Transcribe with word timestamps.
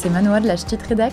c'est 0.00 0.08
Manoa 0.08 0.40
de 0.40 0.46
la 0.46 0.56
Ch'tite 0.56 0.80
Rédac. 0.80 1.12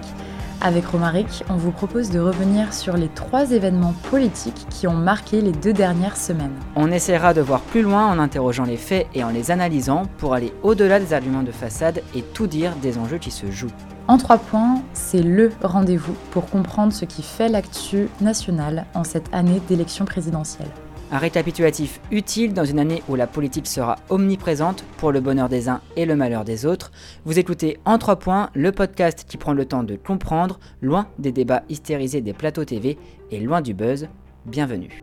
Avec 0.62 0.86
Romaric, 0.86 1.44
on 1.50 1.58
vous 1.58 1.72
propose 1.72 2.10
de 2.10 2.22
revenir 2.22 2.74
sur 2.74 2.96
les 2.96 3.10
trois 3.10 3.52
événements 3.52 3.94
politiques 4.10 4.66
qui 4.70 4.88
ont 4.88 4.94
marqué 4.94 5.42
les 5.42 5.52
deux 5.52 5.74
dernières 5.74 6.16
semaines. 6.16 6.54
On 6.78 6.90
essaiera 6.90 7.34
de 7.34 7.42
voir 7.42 7.60
plus 7.60 7.82
loin 7.82 8.08
en 8.08 8.18
interrogeant 8.18 8.64
les 8.64 8.78
faits 8.78 9.08
et 9.14 9.26
en 9.26 9.30
les 9.30 9.52
analysant 9.52 10.04
pour 10.20 10.34
aller 10.34 10.54
au-delà 10.64 11.02
des 11.02 11.12
arguments 11.12 11.44
de 11.44 11.52
façade 11.52 12.02
et 12.16 12.22
tout 12.22 12.48
dire 12.48 12.72
des 12.82 12.98
enjeux 12.98 13.18
qui 13.18 13.30
se 13.30 13.52
jouent. 13.52 13.68
En 14.08 14.18
trois 14.18 14.38
points, 14.38 14.82
c'est 14.94 15.22
LE 15.22 15.52
rendez-vous 15.62 16.16
pour 16.32 16.50
comprendre 16.50 16.94
ce 16.94 17.04
qui 17.04 17.24
fait 17.24 17.50
l'actu 17.50 18.08
nationale 18.22 18.86
en 18.94 19.04
cette 19.04 19.28
année 19.34 19.62
d'élection 19.68 20.06
présidentielle. 20.06 20.72
Un 21.10 21.20
récapitulatif 21.20 22.02
utile 22.12 22.54
dans 22.54 22.66
une 22.66 22.80
année 22.80 23.02
où 23.08 23.16
la 23.16 23.28
politique 23.28 23.68
sera 23.68 23.96
omniprésente 24.10 24.84
pour 24.98 25.14
le 25.14 25.22
bonheur 25.22 25.48
des 25.48 25.70
uns 25.70 25.82
et 25.96 26.06
le 26.06 26.18
malheur 26.18 26.44
des 26.44 26.66
autres. 26.66 26.92
Vous 27.24 27.40
écoutez 27.40 27.80
En 27.86 27.98
trois 27.98 28.18
points, 28.18 28.50
le 28.54 28.74
podcast 28.74 29.26
qui 29.28 29.38
prend 29.38 29.54
le 29.54 29.66
temps 29.66 29.84
de 29.84 29.96
comprendre, 29.96 30.60
loin 30.82 31.08
des 31.18 31.32
débats 31.32 31.64
hystérisés 31.70 32.22
des 32.22 32.34
plateaux 32.34 32.66
TV 32.66 32.98
et 33.32 33.40
loin 33.40 33.62
du 33.62 33.74
buzz. 33.74 34.10
Bienvenue. 34.46 35.02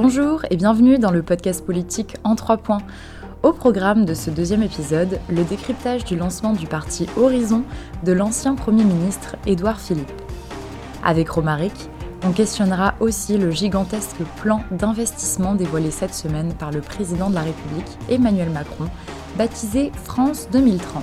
Bonjour 0.00 0.42
et 0.48 0.56
bienvenue 0.56 0.96
dans 0.96 1.10
le 1.10 1.24
podcast 1.24 1.66
politique 1.66 2.14
en 2.22 2.36
trois 2.36 2.58
points. 2.58 2.82
Au 3.42 3.52
programme 3.52 4.04
de 4.04 4.14
ce 4.14 4.30
deuxième 4.30 4.62
épisode, 4.62 5.18
le 5.28 5.42
décryptage 5.42 6.04
du 6.04 6.14
lancement 6.14 6.52
du 6.52 6.68
parti 6.68 7.08
Horizon 7.16 7.64
de 8.04 8.12
l'ancien 8.12 8.54
Premier 8.54 8.84
ministre 8.84 9.34
Édouard 9.44 9.80
Philippe. 9.80 10.12
Avec 11.02 11.28
Romaric, 11.28 11.72
on 12.24 12.30
questionnera 12.30 12.94
aussi 13.00 13.38
le 13.38 13.50
gigantesque 13.50 14.22
plan 14.40 14.62
d'investissement 14.70 15.56
dévoilé 15.56 15.90
cette 15.90 16.14
semaine 16.14 16.54
par 16.54 16.70
le 16.70 16.80
président 16.80 17.28
de 17.28 17.34
la 17.34 17.42
République, 17.42 17.98
Emmanuel 18.08 18.50
Macron, 18.50 18.84
baptisé 19.36 19.90
France 20.04 20.46
2030. 20.52 21.02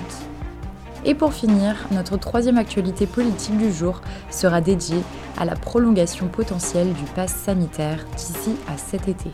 Et 1.08 1.14
pour 1.14 1.32
finir, 1.32 1.76
notre 1.92 2.16
troisième 2.16 2.58
actualité 2.58 3.06
politique 3.06 3.56
du 3.56 3.72
jour 3.72 4.00
sera 4.28 4.60
dédiée 4.60 5.04
à 5.38 5.44
la 5.44 5.54
prolongation 5.54 6.26
potentielle 6.26 6.92
du 6.94 7.04
pass 7.14 7.32
sanitaire 7.32 8.04
d'ici 8.16 8.56
à 8.66 8.76
cet 8.76 9.06
été. 9.06 9.30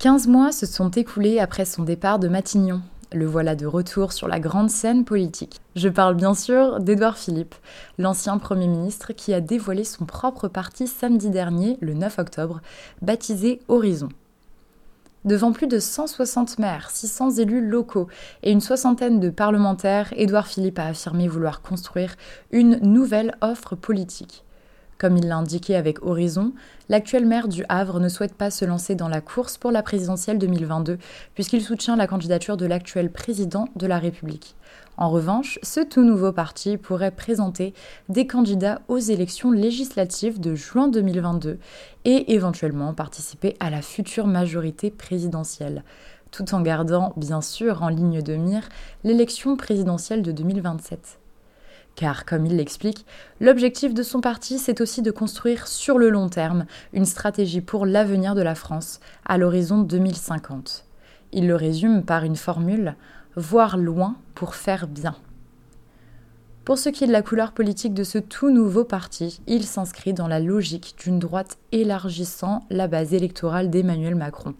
Quinze 0.00 0.28
mois 0.28 0.52
se 0.52 0.66
sont 0.66 0.90
écoulés 0.90 1.40
après 1.40 1.64
son 1.64 1.82
départ 1.82 2.20
de 2.20 2.28
Matignon. 2.28 2.80
Le 3.12 3.26
voilà 3.26 3.56
de 3.56 3.66
retour 3.66 4.12
sur 4.12 4.28
la 4.28 4.38
grande 4.38 4.70
scène 4.70 5.04
politique. 5.04 5.60
Je 5.74 5.88
parle 5.88 6.14
bien 6.14 6.32
sûr 6.32 6.78
d'Édouard 6.78 7.18
Philippe, 7.18 7.56
l'ancien 7.98 8.38
Premier 8.38 8.68
ministre 8.68 9.12
qui 9.12 9.34
a 9.34 9.40
dévoilé 9.40 9.82
son 9.82 10.04
propre 10.04 10.46
parti 10.46 10.86
samedi 10.86 11.28
dernier, 11.28 11.76
le 11.80 11.94
9 11.94 12.20
octobre, 12.20 12.60
baptisé 13.02 13.62
Horizon. 13.66 14.10
Devant 15.24 15.50
plus 15.50 15.66
de 15.66 15.80
160 15.80 16.60
maires, 16.60 16.88
600 16.90 17.32
élus 17.38 17.66
locaux 17.66 18.06
et 18.44 18.52
une 18.52 18.60
soixantaine 18.60 19.18
de 19.18 19.28
parlementaires, 19.28 20.12
Édouard 20.16 20.46
Philippe 20.46 20.78
a 20.78 20.86
affirmé 20.86 21.26
vouloir 21.26 21.62
construire 21.62 22.14
une 22.52 22.78
nouvelle 22.78 23.34
offre 23.40 23.74
politique. 23.74 24.44
Comme 25.00 25.16
il 25.16 25.28
l'a 25.28 25.38
indiqué 25.38 25.76
avec 25.76 26.04
Horizon, 26.04 26.52
l'actuel 26.90 27.24
maire 27.24 27.48
du 27.48 27.64
Havre 27.70 28.00
ne 28.00 28.10
souhaite 28.10 28.34
pas 28.34 28.50
se 28.50 28.66
lancer 28.66 28.94
dans 28.94 29.08
la 29.08 29.22
course 29.22 29.56
pour 29.56 29.70
la 29.70 29.82
présidentielle 29.82 30.38
2022 30.38 30.98
puisqu'il 31.32 31.62
soutient 31.62 31.96
la 31.96 32.06
candidature 32.06 32.58
de 32.58 32.66
l'actuel 32.66 33.10
président 33.10 33.70
de 33.76 33.86
la 33.86 33.98
République. 33.98 34.56
En 34.98 35.08
revanche, 35.08 35.58
ce 35.62 35.80
tout 35.80 36.02
nouveau 36.02 36.32
parti 36.32 36.76
pourrait 36.76 37.12
présenter 37.12 37.72
des 38.10 38.26
candidats 38.26 38.82
aux 38.88 38.98
élections 38.98 39.52
législatives 39.52 40.38
de 40.38 40.54
juin 40.54 40.88
2022 40.88 41.58
et 42.04 42.34
éventuellement 42.34 42.92
participer 42.92 43.56
à 43.58 43.70
la 43.70 43.80
future 43.80 44.26
majorité 44.26 44.90
présidentielle, 44.90 45.82
tout 46.30 46.54
en 46.54 46.60
gardant 46.60 47.14
bien 47.16 47.40
sûr 47.40 47.82
en 47.82 47.88
ligne 47.88 48.20
de 48.20 48.36
mire 48.36 48.68
l'élection 49.02 49.56
présidentielle 49.56 50.20
de 50.20 50.32
2027. 50.32 51.19
Car, 51.96 52.24
comme 52.24 52.46
il 52.46 52.56
l'explique, 52.56 53.04
l'objectif 53.40 53.92
de 53.92 54.02
son 54.02 54.20
parti, 54.20 54.58
c'est 54.58 54.80
aussi 54.80 55.02
de 55.02 55.10
construire 55.10 55.66
sur 55.66 55.98
le 55.98 56.08
long 56.08 56.28
terme 56.28 56.66
une 56.92 57.04
stratégie 57.04 57.60
pour 57.60 57.84
l'avenir 57.84 58.34
de 58.34 58.42
la 58.42 58.54
France 58.54 59.00
à 59.26 59.38
l'horizon 59.38 59.82
2050. 59.82 60.84
Il 61.32 61.46
le 61.46 61.56
résume 61.56 62.02
par 62.02 62.24
une 62.24 62.36
formule 62.36 62.96
voir 63.36 63.76
loin 63.76 64.16
pour 64.34 64.54
faire 64.54 64.86
bien. 64.86 65.16
Pour 66.64 66.78
ce 66.78 66.88
qui 66.88 67.04
est 67.04 67.06
de 67.06 67.12
la 67.12 67.22
couleur 67.22 67.52
politique 67.52 67.94
de 67.94 68.04
ce 68.04 68.18
tout 68.18 68.50
nouveau 68.50 68.84
parti, 68.84 69.40
il 69.46 69.64
s'inscrit 69.64 70.12
dans 70.12 70.28
la 70.28 70.40
logique 70.40 70.94
d'une 70.98 71.18
droite 71.18 71.58
élargissant 71.72 72.64
la 72.70 72.86
base 72.86 73.14
électorale 73.14 73.70
d'Emmanuel 73.70 74.14
Macron. 74.14 74.54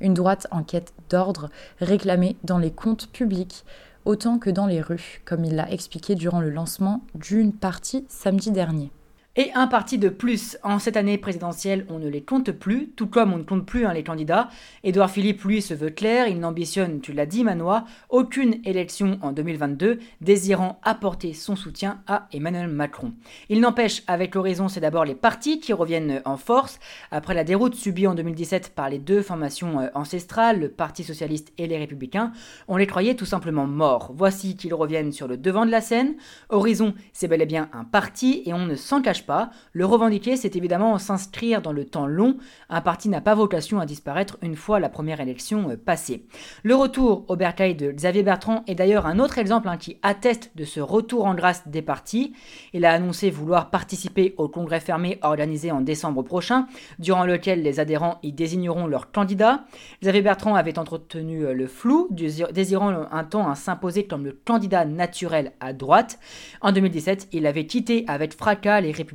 Une 0.00 0.14
droite 0.14 0.46
en 0.50 0.64
quête 0.64 0.92
d'ordre 1.10 1.50
réclamée 1.78 2.36
dans 2.42 2.58
les 2.58 2.72
comptes 2.72 3.08
publics, 3.12 3.64
autant 4.04 4.38
que 4.38 4.50
dans 4.50 4.66
les 4.66 4.80
rues, 4.80 5.22
comme 5.24 5.44
il 5.44 5.56
l'a 5.56 5.70
expliqué 5.70 6.14
durant 6.14 6.40
le 6.40 6.50
lancement 6.50 7.02
d'une 7.14 7.52
partie 7.52 8.04
samedi 8.08 8.50
dernier. 8.50 8.90
Et 9.34 9.50
un 9.54 9.66
parti 9.66 9.96
de 9.96 10.10
plus. 10.10 10.58
En 10.62 10.78
cette 10.78 10.98
année 10.98 11.16
présidentielle, 11.16 11.86
on 11.88 11.98
ne 11.98 12.06
les 12.06 12.20
compte 12.20 12.52
plus, 12.52 12.90
tout 12.90 13.06
comme 13.06 13.32
on 13.32 13.38
ne 13.38 13.44
compte 13.44 13.64
plus 13.64 13.86
hein, 13.86 13.94
les 13.94 14.04
candidats. 14.04 14.50
Édouard 14.84 15.10
Philippe, 15.10 15.42
lui, 15.44 15.62
se 15.62 15.72
veut 15.72 15.88
clair, 15.88 16.28
il 16.28 16.38
n'ambitionne, 16.38 17.00
tu 17.00 17.14
l'as 17.14 17.24
dit 17.24 17.42
Manois, 17.42 17.86
aucune 18.10 18.60
élection 18.66 19.18
en 19.22 19.32
2022, 19.32 20.00
désirant 20.20 20.78
apporter 20.82 21.32
son 21.32 21.56
soutien 21.56 22.02
à 22.06 22.28
Emmanuel 22.34 22.68
Macron. 22.68 23.14
Il 23.48 23.60
n'empêche, 23.60 24.02
avec 24.06 24.34
l'horizon, 24.34 24.68
c'est 24.68 24.80
d'abord 24.80 25.06
les 25.06 25.14
partis 25.14 25.60
qui 25.60 25.72
reviennent 25.72 26.20
en 26.26 26.36
force. 26.36 26.78
Après 27.10 27.32
la 27.32 27.42
déroute 27.42 27.74
subie 27.74 28.06
en 28.06 28.14
2017 28.14 28.74
par 28.74 28.90
les 28.90 28.98
deux 28.98 29.22
formations 29.22 29.80
euh, 29.80 29.88
ancestrales, 29.94 30.60
le 30.60 30.68
Parti 30.68 31.04
Socialiste 31.04 31.54
et 31.56 31.66
les 31.66 31.78
Républicains, 31.78 32.32
on 32.68 32.76
les 32.76 32.86
croyait 32.86 33.14
tout 33.14 33.24
simplement 33.24 33.66
morts. 33.66 34.12
Voici 34.14 34.56
qu'ils 34.56 34.74
reviennent 34.74 35.10
sur 35.10 35.26
le 35.26 35.38
devant 35.38 35.64
de 35.64 35.70
la 35.70 35.80
scène. 35.80 36.16
Horizon, 36.50 36.92
c'est 37.14 37.28
bel 37.28 37.40
et 37.40 37.46
bien 37.46 37.70
un 37.72 37.84
parti 37.84 38.42
et 38.44 38.52
on 38.52 38.66
ne 38.66 38.76
s'en 38.76 39.00
cache 39.00 39.21
pas. 39.24 39.50
Le 39.72 39.84
revendiquer, 39.84 40.36
c'est 40.36 40.56
évidemment 40.56 40.98
s'inscrire 40.98 41.62
dans 41.62 41.72
le 41.72 41.84
temps 41.84 42.06
long. 42.06 42.36
Un 42.68 42.80
parti 42.80 43.08
n'a 43.08 43.20
pas 43.20 43.34
vocation 43.34 43.80
à 43.80 43.86
disparaître 43.86 44.38
une 44.42 44.56
fois 44.56 44.80
la 44.80 44.88
première 44.88 45.20
élection 45.20 45.70
euh, 45.70 45.76
passée. 45.76 46.26
Le 46.62 46.74
retour 46.74 47.24
au 47.28 47.36
bercail 47.36 47.74
de 47.74 47.90
Xavier 47.90 48.22
Bertrand 48.22 48.64
est 48.66 48.74
d'ailleurs 48.74 49.06
un 49.06 49.18
autre 49.18 49.38
exemple 49.38 49.68
hein, 49.68 49.76
qui 49.76 49.98
atteste 50.02 50.52
de 50.56 50.64
ce 50.64 50.80
retour 50.80 51.26
en 51.26 51.34
grâce 51.34 51.68
des 51.68 51.82
partis. 51.82 52.34
Il 52.72 52.84
a 52.84 52.92
annoncé 52.92 53.30
vouloir 53.30 53.70
participer 53.70 54.34
au 54.36 54.48
congrès 54.48 54.80
fermé 54.80 55.18
organisé 55.22 55.70
en 55.70 55.80
décembre 55.80 56.22
prochain, 56.22 56.66
durant 56.98 57.24
lequel 57.24 57.62
les 57.62 57.80
adhérents 57.80 58.18
y 58.22 58.32
désigneront 58.32 58.86
leurs 58.86 59.10
candidats. 59.10 59.64
Xavier 60.02 60.22
Bertrand 60.22 60.54
avait 60.54 60.78
entretenu 60.78 61.44
euh, 61.44 61.52
le 61.52 61.66
flou, 61.66 62.08
désirant 62.10 63.06
un 63.10 63.24
temps 63.24 63.50
à 63.50 63.54
s'imposer 63.54 64.04
comme 64.04 64.24
le 64.24 64.32
candidat 64.44 64.84
naturel 64.84 65.52
à 65.60 65.72
droite. 65.72 66.18
En 66.60 66.72
2017, 66.72 67.28
il 67.32 67.46
avait 67.46 67.66
quitté 67.66 68.04
avec 68.08 68.34
fracas 68.34 68.80
les 68.80 68.92
républicains 68.92 69.11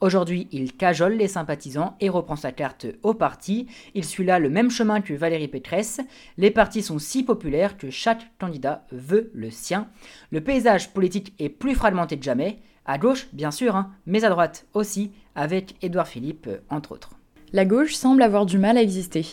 Aujourd'hui, 0.00 0.48
il 0.52 0.76
cajole 0.76 1.14
les 1.14 1.28
sympathisants 1.28 1.96
et 2.00 2.08
reprend 2.08 2.36
sa 2.36 2.52
carte 2.52 2.86
au 3.02 3.14
parti. 3.14 3.66
Il 3.94 4.04
suit 4.04 4.24
là 4.24 4.38
le 4.38 4.50
même 4.50 4.70
chemin 4.70 5.00
que 5.00 5.14
Valérie 5.14 5.48
Pécresse. 5.48 6.00
Les 6.36 6.50
partis 6.50 6.82
sont 6.82 6.98
si 6.98 7.22
populaires 7.22 7.76
que 7.76 7.90
chaque 7.90 8.36
candidat 8.38 8.86
veut 8.92 9.30
le 9.34 9.50
sien. 9.50 9.88
Le 10.30 10.40
paysage 10.40 10.92
politique 10.92 11.34
est 11.38 11.48
plus 11.48 11.74
fragmenté 11.74 12.18
que 12.18 12.24
jamais. 12.24 12.58
À 12.84 12.98
gauche, 12.98 13.28
bien 13.32 13.50
sûr, 13.50 13.74
hein, 13.74 13.90
mais 14.06 14.24
à 14.24 14.30
droite 14.30 14.66
aussi, 14.74 15.10
avec 15.34 15.74
Édouard 15.82 16.08
Philippe, 16.08 16.48
entre 16.70 16.92
autres. 16.92 17.10
La 17.52 17.64
gauche 17.64 17.94
semble 17.94 18.22
avoir 18.22 18.46
du 18.46 18.58
mal 18.58 18.76
à 18.76 18.82
exister. 18.82 19.24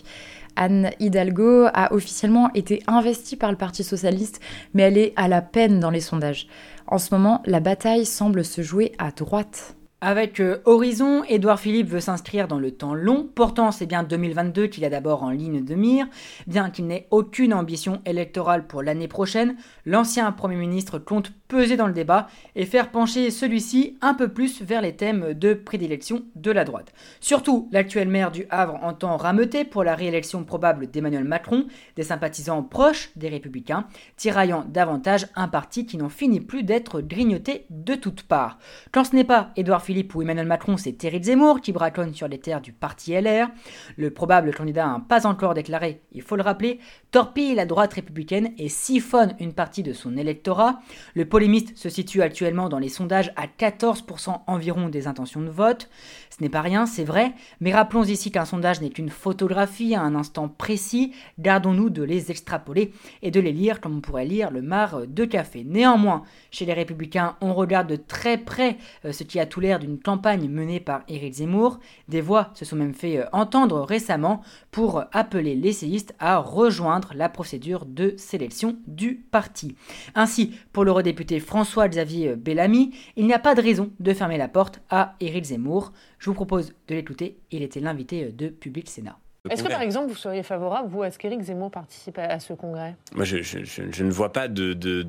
Anne 0.56 0.92
Hidalgo 1.00 1.68
a 1.74 1.94
officiellement 1.94 2.52
été 2.54 2.84
investie 2.88 3.36
par 3.36 3.52
le 3.52 3.58
Parti 3.58 3.84
socialiste, 3.84 4.40
mais 4.74 4.84
elle 4.84 4.98
est 4.98 5.14
à 5.16 5.28
la 5.28 5.42
peine 5.42 5.80
dans 5.80 5.90
les 5.90 6.00
sondages. 6.00 6.48
En 6.88 6.98
ce 6.98 7.14
moment, 7.14 7.42
la 7.46 7.60
bataille 7.60 8.06
semble 8.06 8.44
se 8.44 8.62
jouer 8.62 8.94
à 8.98 9.12
droite. 9.12 9.76
Avec 10.06 10.42
euh, 10.42 10.58
Horizon, 10.66 11.24
Édouard 11.30 11.62
Philippe 11.62 11.88
veut 11.88 12.02
s'inscrire 12.02 12.50
dans 12.50 12.60
le 12.60 12.72
temps 12.72 12.94
long. 12.94 13.26
Pourtant, 13.34 13.72
c'est 13.72 13.86
bien 13.86 14.04
2022 14.04 14.68
qu'il 14.68 14.84
a 14.84 14.90
d'abord 14.90 15.24
en 15.24 15.30
ligne 15.30 15.64
de 15.64 15.76
mire. 15.76 16.08
Bien 16.46 16.70
qu'il 16.70 16.88
n'ait 16.88 17.08
aucune 17.10 17.54
ambition 17.54 18.02
électorale 18.06 18.68
pour 18.68 18.84
l'année 18.84 19.08
prochaine, 19.08 19.56
l'ancien 19.86 20.30
Premier 20.34 20.58
ministre 20.58 21.00
compte 21.00 21.32
peser 21.54 21.78
dans 21.78 21.86
le 21.86 21.94
débat 21.94 22.26
et 22.56 22.66
faire 22.66 22.90
pencher 22.90 23.30
celui-ci 23.30 23.96
un 24.02 24.16
peu 24.16 24.28
plus 24.28 24.64
vers 24.64 24.82
les 24.82 24.96
thèmes 24.96 25.36
de 25.36 25.54
prédilection 25.54 26.24
de 26.36 26.50
la 26.50 26.66
droite. 26.66 26.92
Surtout, 27.20 27.70
l'actuel 27.72 28.08
maire 28.08 28.32
du 28.32 28.48
Havre 28.50 28.80
entend 28.82 29.18
rameuter 29.18 29.64
pour 29.64 29.84
la 29.84 29.94
réélection 29.94 30.46
probable 30.46 30.88
d'Emmanuel 30.90 31.26
Macron 31.26 31.68
des 31.96 32.02
sympathisants 32.02 32.64
proches 32.64 33.12
des 33.16 33.30
républicains, 33.30 33.86
tiraillant 34.18 34.66
davantage 34.68 35.28
un 35.36 35.48
parti 35.48 35.86
qui 35.86 35.98
n'en 35.98 36.10
finit 36.10 36.40
plus 36.40 36.64
d'être 36.64 37.02
grignoté 37.02 37.68
de 37.70 37.94
toutes 37.94 38.24
parts. 38.24 38.58
Quand 38.92 39.04
ce 39.04 39.16
n'est 39.16 39.24
pas 39.24 39.52
Édouard 39.56 39.84
Philippe 39.84 40.16
ou 40.16 40.24
Emmanuel 40.24 40.48
Macron, 40.48 40.76
c'est 40.78 41.04
Éric 41.04 41.26
Zemmour 41.26 41.62
qui 41.62 41.72
braconne 41.72 42.16
sur 42.16 42.28
les 42.28 42.40
terres 42.40 42.62
du 42.62 42.74
parti 42.74 43.14
LR. 43.14 43.50
Le 43.96 44.10
probable 44.10 44.56
candidat 44.56 44.88
n'a 44.88 45.04
pas 45.08 45.28
encore 45.28 45.54
déclaré, 45.54 46.02
il 46.14 46.24
faut 46.24 46.36
le 46.36 46.42
rappeler, 46.42 46.80
torpille 47.12 47.54
la 47.54 47.68
droite 47.68 47.94
républicaine 47.94 48.54
et 48.58 48.70
siphonne 48.70 49.36
une 49.40 49.54
partie 49.54 49.84
de 49.84 49.94
son 49.94 50.18
électorat. 50.18 50.80
Le 51.14 51.26
polémiste 51.44 51.78
se 51.78 51.90
situe 51.90 52.22
actuellement 52.22 52.70
dans 52.70 52.80
les 52.80 52.88
sondages 52.88 53.34
à 53.36 53.48
14% 53.48 54.44
environ 54.48 54.88
des 54.88 55.08
intentions 55.08 55.42
de 55.42 55.50
vote. 55.50 55.90
Ce 56.36 56.42
n'est 56.42 56.50
pas 56.50 56.62
rien, 56.62 56.88
c'est 56.88 57.04
vrai, 57.04 57.34
mais 57.60 57.72
rappelons 57.72 58.02
ici 58.02 58.32
qu'un 58.32 58.46
sondage 58.46 58.82
n'est 58.82 58.90
qu'une 58.90 59.12
photographie 59.12 59.94
à 59.94 60.02
un 60.02 60.16
instant 60.16 60.48
précis. 60.48 61.14
Gardons-nous 61.38 61.92
de 61.92 62.02
les 62.02 62.32
extrapoler 62.32 62.92
et 63.22 63.30
de 63.30 63.40
les 63.40 63.52
lire 63.52 63.80
comme 63.80 63.98
on 63.98 64.02
pourrait 64.02 64.26
lire 64.26 64.50
le 64.50 64.64
mar 64.64 65.06
de 65.06 65.26
café. 65.26 65.64
Néanmoins, 65.64 66.24
chez 66.50 66.66
les 66.66 66.74
républicains, 66.74 67.36
on 67.40 67.54
regarde 67.54 67.88
de 67.88 67.98
très 67.98 68.40
près 68.40 68.78
euh, 69.06 69.12
ce 69.12 69.24
qui 69.24 69.40
a 69.40 69.46
tout 69.46 69.60
l'air 69.60 69.78
d'une 69.78 70.00
campagne 70.00 70.50
menée 70.50 70.80
par 70.80 71.04
Éric 71.08 71.36
Zemmour. 71.36 71.80
Des 72.08 72.22
voix 72.22 72.50
se 72.56 72.66
sont 72.66 72.78
même 72.78 72.96
fait 72.96 73.20
euh, 73.20 73.26
entendre 73.32 73.82
récemment 73.82 74.42
pour 74.72 75.04
appeler 75.12 75.56
l'essayiste 75.56 76.16
à 76.18 76.40
rejoindre 76.40 77.12
la 77.14 77.30
procédure 77.30 77.86
de 77.86 78.16
sélection 78.18 78.76
du 78.88 79.18
parti. 79.30 79.76
Ainsi, 80.16 80.56
pour 80.72 80.84
l'eurodéputé 80.84 81.40
François-Xavier 81.40 82.36
Bellamy, 82.38 82.96
il 83.18 83.28
n'y 83.28 83.34
a 83.34 83.40
pas 83.40 83.54
de 83.54 83.62
raison 83.62 83.92
de 84.00 84.14
fermer 84.16 84.40
la 84.40 84.48
porte 84.48 84.82
à 84.90 85.14
Éric 85.20 85.46
Zemmour. 85.46 85.92
Je 86.24 86.30
vous 86.30 86.36
propose 86.36 86.74
de 86.88 86.96
l'écouter, 86.96 87.38
il 87.52 87.64
était 87.64 87.82
l'invité 87.82 88.32
de 88.32 88.48
Public 88.48 88.90
Sénat. 88.90 89.20
Est-ce 89.50 89.62
que 89.62 89.68
par 89.68 89.82
exemple 89.82 90.08
vous 90.08 90.16
seriez 90.16 90.42
favorable, 90.42 90.88
vous, 90.88 91.04
à 91.04 91.12
ce 91.12 91.18
qu'Éric 91.18 91.42
Zemmour 91.42 91.70
participe 91.70 92.18
à, 92.18 92.40
ce 92.40 92.54
congrès? 92.54 92.96
Moi, 93.14 93.26
je, 93.26 94.04
ne 94.04 94.10
vois 94.10 94.32
pas 94.32 94.48
de, 94.48 94.72
de, 94.72 95.06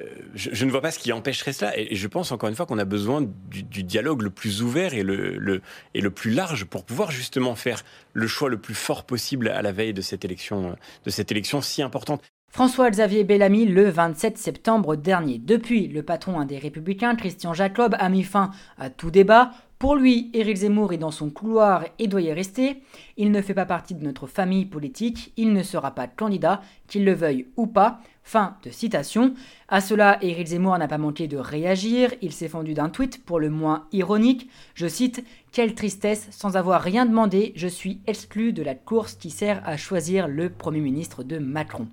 euh, 0.00 0.04
je, 0.32 0.64
ne 0.64 0.70
vois 0.70 0.80
pas 0.80 0.92
ce 0.92 0.98
qui 0.98 1.12
empêcherait 1.12 1.52
cela. 1.52 1.78
Et, 1.78 1.94
je 1.94 2.06
pense 2.06 2.32
encore 2.32 2.48
une 2.48 2.54
fois 2.54 2.64
qu'on 2.64 2.78
a 2.78 2.86
besoin 2.86 3.20
du, 3.50 3.84
dialogue 3.84 4.22
le 4.22 4.30
plus 4.30 4.62
ouvert 4.62 4.94
et 4.94 5.02
le, 5.02 5.36
le, 5.36 5.60
et 5.92 6.00
le 6.00 6.10
plus 6.10 6.30
large 6.30 6.64
pour 6.64 6.86
pouvoir 6.86 7.10
justement 7.10 7.54
faire 7.54 7.84
le 8.14 8.26
choix 8.26 8.48
le 8.48 8.56
plus 8.56 8.72
fort 8.72 9.04
possible 9.04 9.50
à 9.50 9.60
la 9.60 9.72
veille 9.72 9.92
de 9.92 10.00
cette 10.00 10.24
élection, 10.24 10.74
de 11.04 11.10
cette 11.10 11.30
élection 11.30 11.60
si 11.60 11.82
importante. 11.82 12.22
François-Xavier 12.50 13.24
Bellamy 13.24 13.66
le 13.66 13.90
27 13.90 14.38
septembre 14.38 14.96
dernier. 14.96 15.38
Depuis, 15.38 15.86
le 15.86 16.02
patron 16.02 16.42
des 16.44 16.58
Républicains, 16.58 17.14
Christian 17.14 17.52
Jacob, 17.52 17.94
a 17.98 18.08
mis 18.08 18.24
fin 18.24 18.52
à 18.78 18.88
tout 18.88 19.10
débat. 19.10 19.50
Pour 19.78 19.94
lui, 19.94 20.28
Éric 20.34 20.56
Zemmour 20.56 20.92
est 20.92 20.98
dans 20.98 21.12
son 21.12 21.30
couloir 21.30 21.84
et 22.00 22.08
doit 22.08 22.20
y 22.20 22.32
rester. 22.32 22.82
Il 23.16 23.30
ne 23.30 23.40
fait 23.40 23.54
pas 23.54 23.64
partie 23.64 23.94
de 23.94 24.02
notre 24.02 24.26
famille 24.26 24.66
politique, 24.66 25.32
il 25.36 25.52
ne 25.52 25.62
sera 25.62 25.92
pas 25.92 26.08
candidat, 26.08 26.62
qu'il 26.88 27.04
le 27.04 27.12
veuille 27.12 27.46
ou 27.56 27.68
pas. 27.68 28.00
Fin 28.24 28.56
de 28.64 28.70
citation. 28.70 29.34
À 29.70 29.82
cela, 29.82 30.16
Éric 30.22 30.46
Zemmour 30.46 30.78
n'a 30.78 30.88
pas 30.88 30.96
manqué 30.96 31.28
de 31.28 31.36
réagir. 31.36 32.14
Il 32.22 32.32
s'est 32.32 32.48
fendu 32.48 32.72
d'un 32.72 32.88
tweet 32.88 33.22
pour 33.22 33.38
le 33.38 33.50
moins 33.50 33.86
ironique. 33.92 34.48
Je 34.74 34.86
cite 34.86 35.22
Quelle 35.52 35.74
tristesse, 35.74 36.26
sans 36.30 36.56
avoir 36.56 36.80
rien 36.80 37.04
demandé, 37.04 37.52
je 37.54 37.68
suis 37.68 38.00
exclu 38.06 38.54
de 38.54 38.62
la 38.62 38.74
course 38.74 39.12
qui 39.12 39.28
sert 39.28 39.60
à 39.66 39.76
choisir 39.76 40.26
le 40.26 40.48
Premier 40.48 40.80
ministre 40.80 41.22
de 41.22 41.36
Macron. 41.36 41.86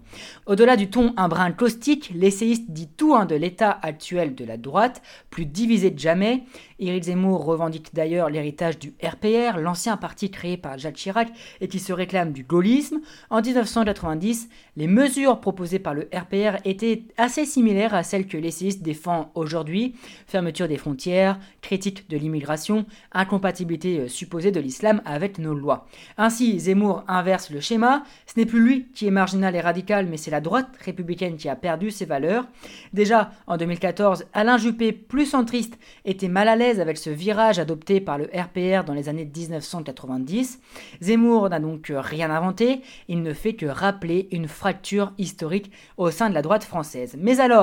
Au-delà 0.45 0.77
du 0.77 0.89
ton 0.89 1.13
un 1.18 1.27
brin 1.27 1.51
caustique, 1.51 2.13
l'essayiste 2.16 2.72
dit 2.72 2.88
tout 2.88 3.13
un 3.13 3.25
de 3.25 3.36
l'état 3.36 3.78
actuel 3.81 4.36
de 4.36 4.45
la 4.45 4.56
droite, 4.56 5.01
plus 5.30 5.45
divisé 5.45 5.92
de 5.92 6.00
jamais. 6.00 6.44
Éric 6.80 7.04
Zemmour 7.04 7.44
revendique 7.44 7.94
d'ailleurs 7.94 8.30
l'héritage 8.30 8.80
du 8.80 8.94
RPR, 9.04 9.57
l'ancien 9.57 9.98
parti 9.98 10.31
créé 10.31 10.56
par 10.56 10.78
Jacques 10.78 10.95
Chirac 10.95 11.30
et 11.60 11.68
qui 11.68 11.80
se 11.80 11.92
réclame 11.92 12.31
du 12.31 12.44
gaullisme. 12.44 13.01
En 13.30 13.42
1990, 13.42 14.48
les 14.78 14.88
mesures 14.88 15.42
proposées 15.42 15.80
par 15.80 15.94
le 15.94 16.07
RPR 16.13 16.57
étaient 16.63 17.04
assez 17.18 17.45
similaires 17.45 17.64
à 17.65 18.03
celles 18.03 18.27
que 18.27 18.38
l'essayiste 18.38 18.83
défend 18.83 19.31
aujourd'hui. 19.33 19.95
Fermeture 20.27 20.67
des 20.67 20.77
frontières, 20.77 21.39
critique 21.62 22.07
de 22.09 22.17
l'immigration, 22.17 22.85
incompatibilité 23.12 24.00
euh, 24.00 24.07
supposée 24.07 24.51
de 24.51 24.59
l'islam 24.59 25.01
avec 25.03 25.39
nos 25.39 25.56
lois. 25.56 25.88
Ainsi, 26.17 26.59
Zemmour 26.59 27.03
inverse 27.07 27.50
le 27.50 27.59
schéma. 27.59 28.03
Ce 28.27 28.39
n'est 28.39 28.45
plus 28.45 28.63
lui 28.63 28.85
qui 28.94 29.07
est 29.07 29.12
marginal 29.12 29.56
et 29.56 29.62
radical, 29.62 30.06
mais 30.06 30.17
c'est 30.17 30.31
la 30.31 30.41
droite 30.41 30.69
républicaine 30.83 31.38
qui 31.38 31.50
a 31.50 31.56
perdu 31.56 31.89
ses 31.89 32.06
valeurs. 32.06 32.45
Déjà, 32.94 33.31
en 33.47 33.57
2014, 33.57 34.25
Alain 34.33 34.57
Juppé, 34.57 34.91
plus 34.91 35.25
centriste, 35.25 35.79
était 36.06 36.27
mal 36.27 36.47
à 36.47 36.56
l'aise 36.56 36.79
avec 36.79 36.97
ce 36.97 37.09
virage 37.09 37.57
adopté 37.57 38.00
par 38.00 38.19
le 38.19 38.25
RPR 38.25 38.83
dans 38.85 38.94
les 38.94 39.09
années 39.09 39.25
1990. 39.25 40.59
Zemmour 41.01 41.50
n'a 41.50 41.59
donc 41.59 41.91
rien 41.94 42.29
inventé, 42.29 42.81
il 43.07 43.23
ne 43.23 43.33
fait 43.33 43.53
que 43.53 43.65
rappeler 43.65 44.27
une 44.31 44.47
fracture 44.47 45.13
historique 45.18 45.71
au 45.97 46.11
sein 46.11 46.29
de 46.29 46.35
la 46.35 46.44
droite 46.44 46.63
française. 46.63 47.15
Mais 47.18 47.39
alors, 47.39 47.55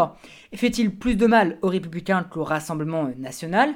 fait-il 0.54 0.94
plus 0.94 1.16
de 1.16 1.26
mal 1.26 1.58
aux 1.62 1.68
républicains 1.68 2.22
qu'au 2.22 2.44
Rassemblement 2.44 3.08
national? 3.18 3.74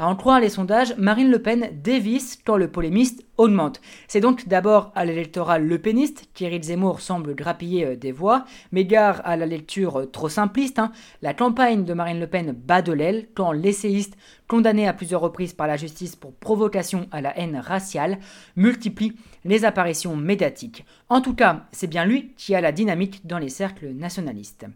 À 0.00 0.06
en 0.06 0.14
croire 0.14 0.38
les 0.38 0.48
sondages, 0.48 0.94
Marine 0.96 1.28
Le 1.28 1.42
Pen 1.42 1.70
dévisse 1.82 2.38
quand 2.44 2.56
le 2.56 2.70
polémiste 2.70 3.26
augmente. 3.36 3.80
C'est 4.06 4.20
donc 4.20 4.46
d'abord 4.46 4.92
à 4.94 5.04
l'électorat 5.04 5.58
lepéniste 5.58 6.28
qu'Éric 6.34 6.62
Zemmour 6.62 7.00
semble 7.00 7.34
grappiller 7.34 7.84
euh, 7.84 7.96
des 7.96 8.12
voix, 8.12 8.44
mais 8.70 8.84
gare 8.84 9.20
à 9.24 9.36
la 9.36 9.44
lecture 9.44 9.98
euh, 9.98 10.06
trop 10.06 10.28
simpliste. 10.28 10.78
Hein. 10.78 10.92
La 11.20 11.34
campagne 11.34 11.84
de 11.84 11.94
Marine 11.94 12.20
Le 12.20 12.28
Pen 12.28 12.52
bat 12.52 12.80
de 12.80 12.92
l'aile 12.92 13.26
quand 13.34 13.50
l'essayiste, 13.50 14.16
condamné 14.46 14.86
à 14.86 14.92
plusieurs 14.92 15.20
reprises 15.20 15.52
par 15.52 15.66
la 15.66 15.76
justice 15.76 16.14
pour 16.14 16.32
provocation 16.32 17.08
à 17.10 17.20
la 17.20 17.36
haine 17.36 17.56
raciale, 17.56 18.18
multiplie 18.54 19.16
les 19.44 19.64
apparitions 19.64 20.14
médiatiques. 20.14 20.84
En 21.08 21.20
tout 21.20 21.34
cas, 21.34 21.66
c'est 21.72 21.88
bien 21.88 22.04
lui 22.04 22.34
qui 22.36 22.54
a 22.54 22.60
la 22.60 22.70
dynamique 22.70 23.26
dans 23.26 23.38
les 23.38 23.48
cercles 23.48 23.88
nationalistes. 23.88 24.66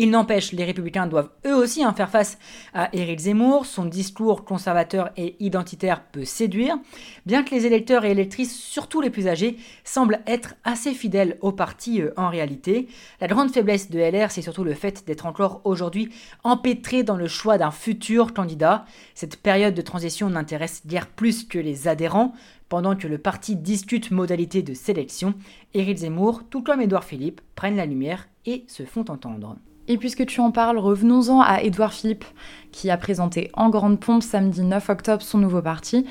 Il 0.00 0.10
n'empêche, 0.10 0.52
les 0.52 0.64
républicains 0.64 1.08
doivent 1.08 1.30
eux 1.44 1.56
aussi 1.56 1.84
en 1.84 1.92
faire 1.92 2.08
face 2.08 2.38
à 2.72 2.88
Éric 2.92 3.18
Zemmour. 3.18 3.66
Son 3.66 3.84
discours 3.84 4.44
conservateur 4.44 5.10
et 5.16 5.34
identitaire 5.40 6.04
peut 6.04 6.24
séduire, 6.24 6.78
bien 7.26 7.42
que 7.42 7.50
les 7.50 7.66
électeurs 7.66 8.04
et 8.04 8.12
électrices, 8.12 8.56
surtout 8.56 9.00
les 9.00 9.10
plus 9.10 9.26
âgés, 9.26 9.56
semblent 9.82 10.20
être 10.28 10.54
assez 10.62 10.94
fidèles 10.94 11.36
au 11.40 11.50
parti 11.50 12.00
euh, 12.00 12.12
en 12.16 12.28
réalité. 12.28 12.86
La 13.20 13.26
grande 13.26 13.50
faiblesse 13.50 13.90
de 13.90 13.98
LR, 13.98 14.30
c'est 14.30 14.40
surtout 14.40 14.62
le 14.62 14.74
fait 14.74 15.04
d'être 15.04 15.26
encore 15.26 15.62
aujourd'hui 15.64 16.10
empêtré 16.44 17.02
dans 17.02 17.16
le 17.16 17.26
choix 17.26 17.58
d'un 17.58 17.72
futur 17.72 18.34
candidat. 18.34 18.84
Cette 19.16 19.36
période 19.36 19.74
de 19.74 19.82
transition 19.82 20.30
n'intéresse 20.30 20.82
guère 20.86 21.08
plus 21.08 21.42
que 21.42 21.58
les 21.58 21.88
adhérents. 21.88 22.34
Pendant 22.68 22.94
que 22.94 23.08
le 23.08 23.18
parti 23.18 23.56
discute 23.56 24.12
modalités 24.12 24.62
de 24.62 24.74
sélection, 24.74 25.34
Éric 25.74 25.98
Zemmour, 25.98 26.42
tout 26.50 26.62
comme 26.62 26.82
Édouard 26.82 27.04
Philippe, 27.04 27.40
prennent 27.56 27.76
la 27.76 27.86
lumière 27.86 28.28
et 28.46 28.64
se 28.68 28.84
font 28.84 29.04
entendre. 29.08 29.56
Et 29.90 29.96
puisque 29.96 30.26
tu 30.26 30.40
en 30.40 30.50
parles, 30.50 30.78
revenons-en 30.78 31.40
à 31.40 31.62
Édouard 31.62 31.94
Philippe, 31.94 32.26
qui 32.72 32.90
a 32.90 32.98
présenté 32.98 33.50
en 33.54 33.70
grande 33.70 33.98
pompe 33.98 34.22
samedi 34.22 34.62
9 34.62 34.90
octobre 34.90 35.22
son 35.22 35.38
nouveau 35.38 35.62
parti. 35.62 36.04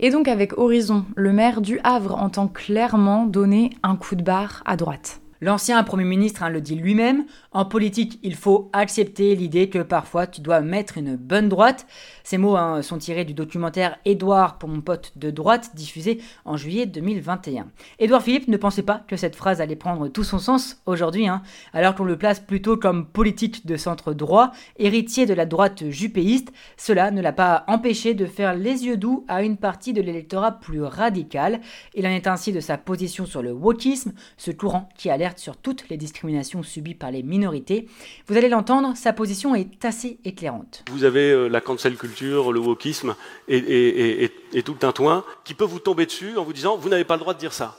Et 0.00 0.10
donc 0.10 0.26
avec 0.26 0.58
Horizon, 0.58 1.04
le 1.14 1.32
maire 1.32 1.60
du 1.60 1.78
Havre 1.84 2.16
entend 2.16 2.48
clairement 2.48 3.26
donner 3.26 3.70
un 3.84 3.94
coup 3.94 4.16
de 4.16 4.22
barre 4.22 4.62
à 4.66 4.76
droite. 4.76 5.20
L'ancien 5.42 5.82
Premier 5.84 6.04
ministre 6.04 6.42
hein, 6.42 6.50
le 6.50 6.60
dit 6.60 6.74
lui-même, 6.74 7.24
en 7.52 7.64
politique, 7.64 8.18
il 8.22 8.34
faut 8.34 8.68
accepter 8.74 9.34
l'idée 9.34 9.70
que 9.70 9.78
parfois 9.78 10.26
tu 10.26 10.42
dois 10.42 10.60
mettre 10.60 10.98
une 10.98 11.16
bonne 11.16 11.48
droite. 11.48 11.86
Ces 12.24 12.36
mots 12.36 12.58
hein, 12.58 12.82
sont 12.82 12.98
tirés 12.98 13.24
du 13.24 13.32
documentaire 13.32 13.96
Édouard 14.04 14.58
pour 14.58 14.68
mon 14.68 14.82
pote 14.82 15.12
de 15.16 15.30
droite, 15.30 15.70
diffusé 15.74 16.20
en 16.44 16.58
juillet 16.58 16.84
2021. 16.84 17.68
Édouard 17.98 18.22
Philippe 18.22 18.48
ne 18.48 18.58
pensait 18.58 18.82
pas 18.82 19.02
que 19.08 19.16
cette 19.16 19.34
phrase 19.34 19.62
allait 19.62 19.76
prendre 19.76 20.08
tout 20.08 20.24
son 20.24 20.38
sens 20.38 20.82
aujourd'hui, 20.84 21.26
hein, 21.26 21.40
alors 21.72 21.94
qu'on 21.94 22.04
le 22.04 22.18
place 22.18 22.40
plutôt 22.40 22.76
comme 22.76 23.06
politique 23.06 23.66
de 23.66 23.78
centre 23.78 24.12
droit, 24.12 24.50
héritier 24.78 25.24
de 25.24 25.32
la 25.32 25.46
droite 25.46 25.88
jupéiste. 25.88 26.52
Cela 26.76 27.10
ne 27.10 27.22
l'a 27.22 27.32
pas 27.32 27.64
empêché 27.66 28.12
de 28.12 28.26
faire 28.26 28.52
les 28.52 28.84
yeux 28.84 28.98
doux 28.98 29.24
à 29.26 29.42
une 29.42 29.56
partie 29.56 29.94
de 29.94 30.02
l'électorat 30.02 30.60
plus 30.60 30.82
radical. 30.82 31.62
Il 31.94 32.06
en 32.06 32.10
est 32.10 32.26
ainsi 32.26 32.52
de 32.52 32.60
sa 32.60 32.76
position 32.76 33.24
sur 33.24 33.40
le 33.40 33.52
wokisme, 33.52 34.12
ce 34.36 34.50
courant 34.50 34.90
qui 34.98 35.08
a 35.08 35.16
l'air 35.16 35.29
sur 35.38 35.56
toutes 35.56 35.88
les 35.88 35.96
discriminations 35.96 36.62
subies 36.62 36.94
par 36.94 37.10
les 37.10 37.22
minorités. 37.22 37.86
Vous 38.26 38.36
allez 38.36 38.48
l'entendre, 38.48 38.96
sa 38.96 39.12
position 39.12 39.54
est 39.54 39.84
assez 39.84 40.18
éclairante. 40.24 40.84
Vous 40.90 41.04
avez 41.04 41.30
euh, 41.30 41.48
la 41.48 41.60
cancel 41.60 41.96
culture, 41.96 42.52
le 42.52 42.60
wokisme 42.60 43.14
et, 43.48 44.24
et, 44.54 44.62
tout 44.62 44.72
le 44.72 44.78
tintouin 44.78 45.24
qui 45.44 45.54
peut 45.54 45.64
vous 45.64 45.78
tomber 45.78 46.06
dessus 46.06 46.36
en 46.36 46.44
vous 46.44 46.52
disant 46.52 46.76
vous 46.76 46.88
n'avez 46.88 47.04
pas 47.04 47.14
le 47.14 47.20
droit 47.20 47.34
de 47.34 47.38
dire 47.38 47.52
ça. 47.52 47.78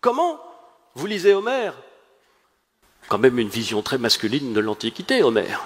Comment 0.00 0.40
Vous 0.94 1.06
lisez 1.06 1.34
Homère? 1.34 1.74
Quand 3.08 3.18
même 3.18 3.38
une 3.38 3.48
vision 3.48 3.82
très 3.82 3.98
masculine 3.98 4.52
de 4.52 4.60
l'Antiquité, 4.60 5.22
Homère. 5.22 5.64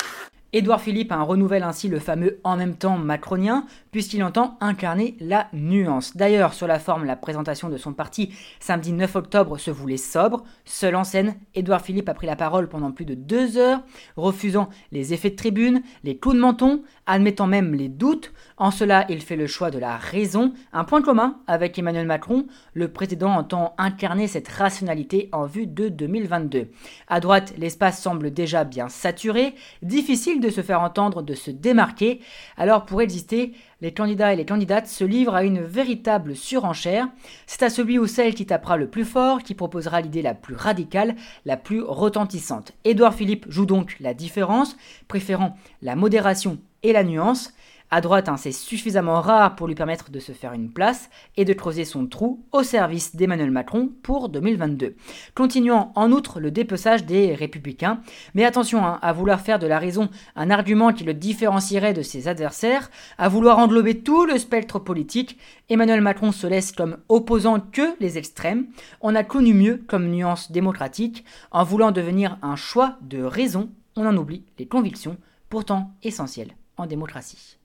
Édouard 0.56 0.80
Philippe 0.80 1.10
en 1.10 1.24
renouvelle 1.24 1.64
ainsi 1.64 1.88
le 1.88 1.98
fameux 1.98 2.38
en 2.44 2.56
même 2.56 2.76
temps 2.76 2.96
macronien, 2.96 3.66
puisqu'il 3.90 4.22
entend 4.22 4.56
incarner 4.60 5.16
la 5.18 5.48
nuance. 5.52 6.16
D'ailleurs, 6.16 6.54
sur 6.54 6.68
la 6.68 6.78
forme, 6.78 7.04
la 7.04 7.16
présentation 7.16 7.68
de 7.68 7.76
son 7.76 7.92
parti 7.92 8.32
samedi 8.60 8.92
9 8.92 9.16
octobre 9.16 9.58
se 9.58 9.72
voulait 9.72 9.96
sobre. 9.96 10.44
Seul 10.64 10.94
en 10.94 11.02
scène, 11.02 11.34
Édouard 11.56 11.80
Philippe 11.80 12.08
a 12.08 12.14
pris 12.14 12.28
la 12.28 12.36
parole 12.36 12.68
pendant 12.68 12.92
plus 12.92 13.04
de 13.04 13.14
deux 13.14 13.56
heures, 13.58 13.82
refusant 14.16 14.68
les 14.92 15.12
effets 15.12 15.30
de 15.30 15.34
tribune, 15.34 15.82
les 16.04 16.18
coups 16.18 16.36
de 16.36 16.40
menton, 16.40 16.82
admettant 17.06 17.48
même 17.48 17.74
les 17.74 17.88
doutes. 17.88 18.32
En 18.56 18.70
cela, 18.70 19.06
il 19.08 19.22
fait 19.22 19.34
le 19.34 19.48
choix 19.48 19.72
de 19.72 19.80
la 19.80 19.96
raison, 19.96 20.52
un 20.72 20.84
point 20.84 21.02
commun 21.02 21.40
avec 21.48 21.76
Emmanuel 21.80 22.06
Macron. 22.06 22.46
Le 22.74 22.86
président 22.86 23.32
entend 23.32 23.74
incarner 23.76 24.28
cette 24.28 24.46
rationalité 24.46 25.30
en 25.32 25.46
vue 25.46 25.66
de 25.66 25.88
2022. 25.88 26.68
À 27.08 27.18
droite, 27.18 27.54
l'espace 27.58 28.00
semble 28.00 28.32
déjà 28.32 28.62
bien 28.62 28.88
saturé, 28.88 29.56
difficile 29.82 30.40
se 30.50 30.62
faire 30.62 30.80
entendre, 30.80 31.22
de 31.22 31.34
se 31.34 31.50
démarquer. 31.50 32.20
Alors 32.56 32.84
pour 32.84 33.02
exister, 33.02 33.52
les 33.80 33.92
candidats 33.92 34.32
et 34.32 34.36
les 34.36 34.46
candidates 34.46 34.86
se 34.86 35.04
livrent 35.04 35.34
à 35.34 35.44
une 35.44 35.60
véritable 35.60 36.36
surenchère. 36.36 37.08
C'est 37.46 37.62
à 37.62 37.70
celui 37.70 37.98
ou 37.98 38.06
celle 38.06 38.34
qui 38.34 38.46
tapera 38.46 38.76
le 38.76 38.88
plus 38.88 39.04
fort 39.04 39.42
qui 39.42 39.54
proposera 39.54 40.00
l'idée 40.00 40.22
la 40.22 40.34
plus 40.34 40.54
radicale, 40.54 41.16
la 41.44 41.56
plus 41.56 41.82
retentissante. 41.82 42.72
Édouard 42.84 43.14
Philippe 43.14 43.46
joue 43.48 43.66
donc 43.66 43.96
la 44.00 44.14
différence, 44.14 44.76
préférant 45.08 45.56
la 45.82 45.96
modération 45.96 46.58
et 46.82 46.92
la 46.92 47.04
nuance. 47.04 47.52
À 47.90 48.00
droite, 48.00 48.28
hein, 48.28 48.36
c'est 48.36 48.50
suffisamment 48.50 49.20
rare 49.20 49.54
pour 49.54 49.68
lui 49.68 49.76
permettre 49.76 50.10
de 50.10 50.18
se 50.18 50.32
faire 50.32 50.52
une 50.52 50.72
place 50.72 51.10
et 51.36 51.44
de 51.44 51.52
creuser 51.52 51.84
son 51.84 52.06
trou 52.06 52.44
au 52.50 52.64
service 52.64 53.14
d'Emmanuel 53.14 53.52
Macron 53.52 53.90
pour 54.02 54.30
2022. 54.30 54.96
Continuons 55.34 55.92
en 55.94 56.10
outre 56.10 56.40
le 56.40 56.50
dépeçage 56.50 57.04
des 57.04 57.34
républicains, 57.34 58.00
mais 58.34 58.44
attention 58.44 58.84
hein, 58.84 58.98
à 59.00 59.12
vouloir 59.12 59.40
faire 59.40 59.60
de 59.60 59.68
la 59.68 59.78
raison 59.78 60.08
un 60.34 60.50
argument 60.50 60.92
qui 60.92 61.04
le 61.04 61.14
différencierait 61.14 61.92
de 61.92 62.02
ses 62.02 62.26
adversaires, 62.26 62.90
à 63.16 63.28
vouloir 63.28 63.58
englober 63.58 64.00
tout 64.00 64.24
le 64.24 64.38
spectre 64.38 64.80
politique, 64.80 65.38
Emmanuel 65.68 66.00
Macron 66.00 66.32
se 66.32 66.48
laisse 66.48 66.72
comme 66.72 66.96
opposant 67.08 67.60
que 67.60 67.94
les 68.00 68.18
extrêmes, 68.18 68.66
on 69.02 69.14
a 69.14 69.22
connu 69.22 69.54
mieux 69.54 69.84
comme 69.86 70.08
nuance 70.08 70.50
démocratique, 70.50 71.24
en 71.52 71.62
voulant 71.62 71.92
devenir 71.92 72.38
un 72.42 72.56
choix 72.56 72.96
de 73.02 73.22
raison, 73.22 73.70
on 73.94 74.04
en 74.04 74.16
oublie 74.16 74.42
les 74.58 74.66
convictions, 74.66 75.16
pourtant 75.48 75.92
essentielles 76.02 76.56
en 76.76 76.86
démocratie. 76.86 77.58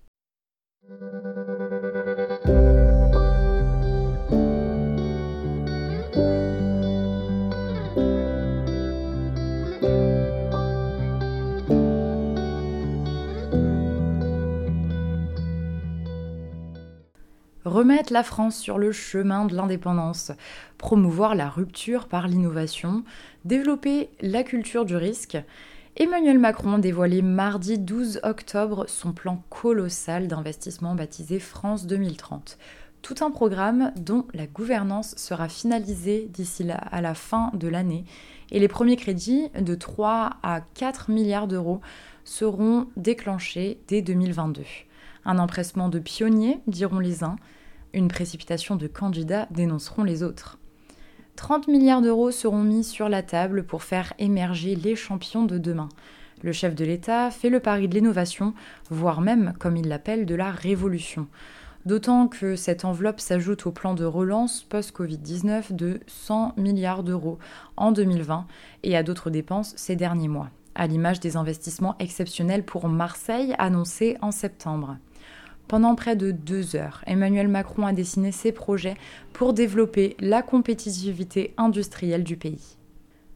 Remettre 0.90 0.98
la 18.12 18.24
France 18.24 18.58
sur 18.58 18.80
le 18.80 18.92
chemin 18.92 19.46
de 19.46 19.56
l'indépendance, 19.56 20.32
promouvoir 20.80 21.36
la 21.36 21.50
rupture 21.50 22.08
par 22.08 22.28
l'innovation, 22.28 23.04
développer 23.46 24.10
la 24.22 24.42
culture 24.42 24.86
du 24.86 24.96
risque, 24.96 25.38
Emmanuel 25.98 26.40
Macron 26.40 26.76
a 26.76 26.80
dévoilé 26.80 27.22
mardi 27.22 27.78
12 27.78 28.22
octobre 28.24 28.86
son 28.88 29.12
plan 29.12 29.44
colossal 29.50 30.28
d'investissement 30.28 30.96
baptisé 30.96 31.40
France 31.40 31.88
2030. 31.88 32.58
Tout 33.02 33.16
un 33.22 33.32
programme 33.32 33.92
dont 33.98 34.26
la 34.34 34.46
gouvernance 34.46 35.16
sera 35.18 35.50
finalisée 35.50 36.30
d'ici 36.32 36.66
à 36.70 37.02
la 37.02 37.16
fin 37.16 37.52
de 37.54 37.68
l'année 37.68 38.06
et 38.52 38.60
les 38.60 38.68
premiers 38.68 38.96
crédits 38.98 39.50
de 39.60 39.76
3 39.76 40.38
à 40.44 40.62
4 40.76 41.10
milliards 41.10 41.48
d'euros 41.48 41.82
seront 42.24 42.88
déclenchés 42.96 43.82
dès 43.88 44.02
2022. 44.02 44.64
Un 45.26 45.40
empressement 45.40 45.90
de 45.90 46.00
pionniers, 46.00 46.60
diront 46.68 47.00
les 47.00 47.24
uns, 47.24 47.36
une 47.94 48.08
précipitation 48.08 48.76
de 48.76 48.88
candidats 48.88 49.48
dénonceront 49.52 50.04
les 50.04 50.24
autres. 50.24 50.59
30 51.40 51.70
milliards 51.70 52.02
d'euros 52.02 52.32
seront 52.32 52.64
mis 52.64 52.84
sur 52.84 53.08
la 53.08 53.24
table 53.24 53.64
pour 53.64 53.84
faire 53.84 54.12
émerger 54.20 54.76
les 54.76 54.98
champions 54.98 55.46
de 55.46 55.58
demain. 55.58 55.88
Le 56.44 56.52
chef 56.52 56.76
de 56.76 56.84
l'État 56.84 57.32
fait 57.32 57.50
le 57.50 57.62
pari 57.62 57.88
de 57.88 57.96
l'innovation, 57.96 58.54
voire 58.90 59.22
même, 59.22 59.54
comme 59.58 59.78
il 59.78 59.88
l'appelle, 59.88 60.26
de 60.26 60.36
la 60.36 60.52
révolution. 60.52 61.28
D'autant 61.86 62.28
que 62.28 62.58
cette 62.58 62.84
enveloppe 62.84 63.22
s'ajoute 63.22 63.68
au 63.68 63.72
plan 63.72 63.94
de 63.94 64.04
relance 64.04 64.64
post-Covid-19 64.64 65.74
de 65.74 66.02
100 66.08 66.56
milliards 66.58 67.04
d'euros 67.04 67.40
en 67.78 67.94
2020 67.94 68.46
et 68.84 68.98
à 68.98 69.02
d'autres 69.02 69.30
dépenses 69.30 69.74
ces 69.78 69.96
derniers 69.96 70.28
mois, 70.28 70.50
à 70.76 70.88
l'image 70.88 71.22
des 71.22 71.38
investissements 71.38 71.96
exceptionnels 72.00 72.66
pour 72.66 72.90
Marseille 72.90 73.56
annoncés 73.58 74.18
en 74.22 74.32
septembre. 74.32 74.98
Pendant 75.70 75.94
près 75.94 76.16
de 76.16 76.32
deux 76.32 76.76
heures, 76.76 77.04
Emmanuel 77.06 77.48
Macron 77.48 77.86
a 77.86 77.94
dessiné 77.94 78.32
ses 78.32 78.52
projets 78.52 78.96
pour 79.34 79.54
développer 79.54 80.18
la 80.20 80.42
compétitivité 80.42 81.54
industrielle 81.58 82.24
du 82.24 82.38
pays. 82.38 82.80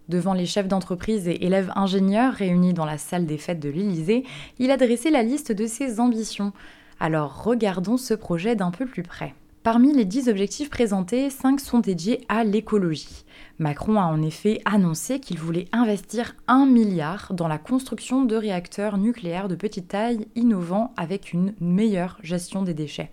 Devant 0.09 0.33
les 0.33 0.47
chefs 0.47 0.67
d'entreprise 0.67 1.27
et 1.27 1.45
élèves 1.45 1.71
ingénieurs 1.75 2.33
réunis 2.33 2.73
dans 2.73 2.87
la 2.87 2.97
salle 2.97 3.27
des 3.27 3.37
fêtes 3.37 3.59
de 3.59 3.69
l'Élysée, 3.69 4.23
il 4.57 4.71
a 4.71 4.77
dressé 4.77 5.11
la 5.11 5.21
liste 5.21 5.51
de 5.51 5.67
ses 5.67 5.99
ambitions. 5.99 6.53
Alors 6.99 7.43
regardons 7.43 7.97
ce 7.97 8.15
projet 8.15 8.55
d'un 8.55 8.71
peu 8.71 8.87
plus 8.87 9.03
près. 9.03 9.35
Parmi 9.63 9.93
les 9.93 10.03
10 10.03 10.27
objectifs 10.27 10.69
présentés, 10.69 11.29
5 11.29 11.57
sont 11.61 11.79
dédiés 11.79 12.25
à 12.27 12.43
l'écologie. 12.43 13.23
Macron 13.59 13.95
a 13.95 14.03
en 14.03 14.21
effet 14.21 14.59
annoncé 14.65 15.21
qu'il 15.21 15.39
voulait 15.39 15.69
investir 15.71 16.35
1 16.49 16.65
milliard 16.65 17.33
dans 17.33 17.47
la 17.47 17.57
construction 17.57 18.25
de 18.25 18.35
réacteurs 18.35 18.97
nucléaires 18.97 19.47
de 19.47 19.55
petite 19.55 19.87
taille 19.87 20.27
innovants 20.35 20.93
avec 20.97 21.31
une 21.31 21.53
meilleure 21.61 22.19
gestion 22.23 22.63
des 22.63 22.73
déchets. 22.73 23.11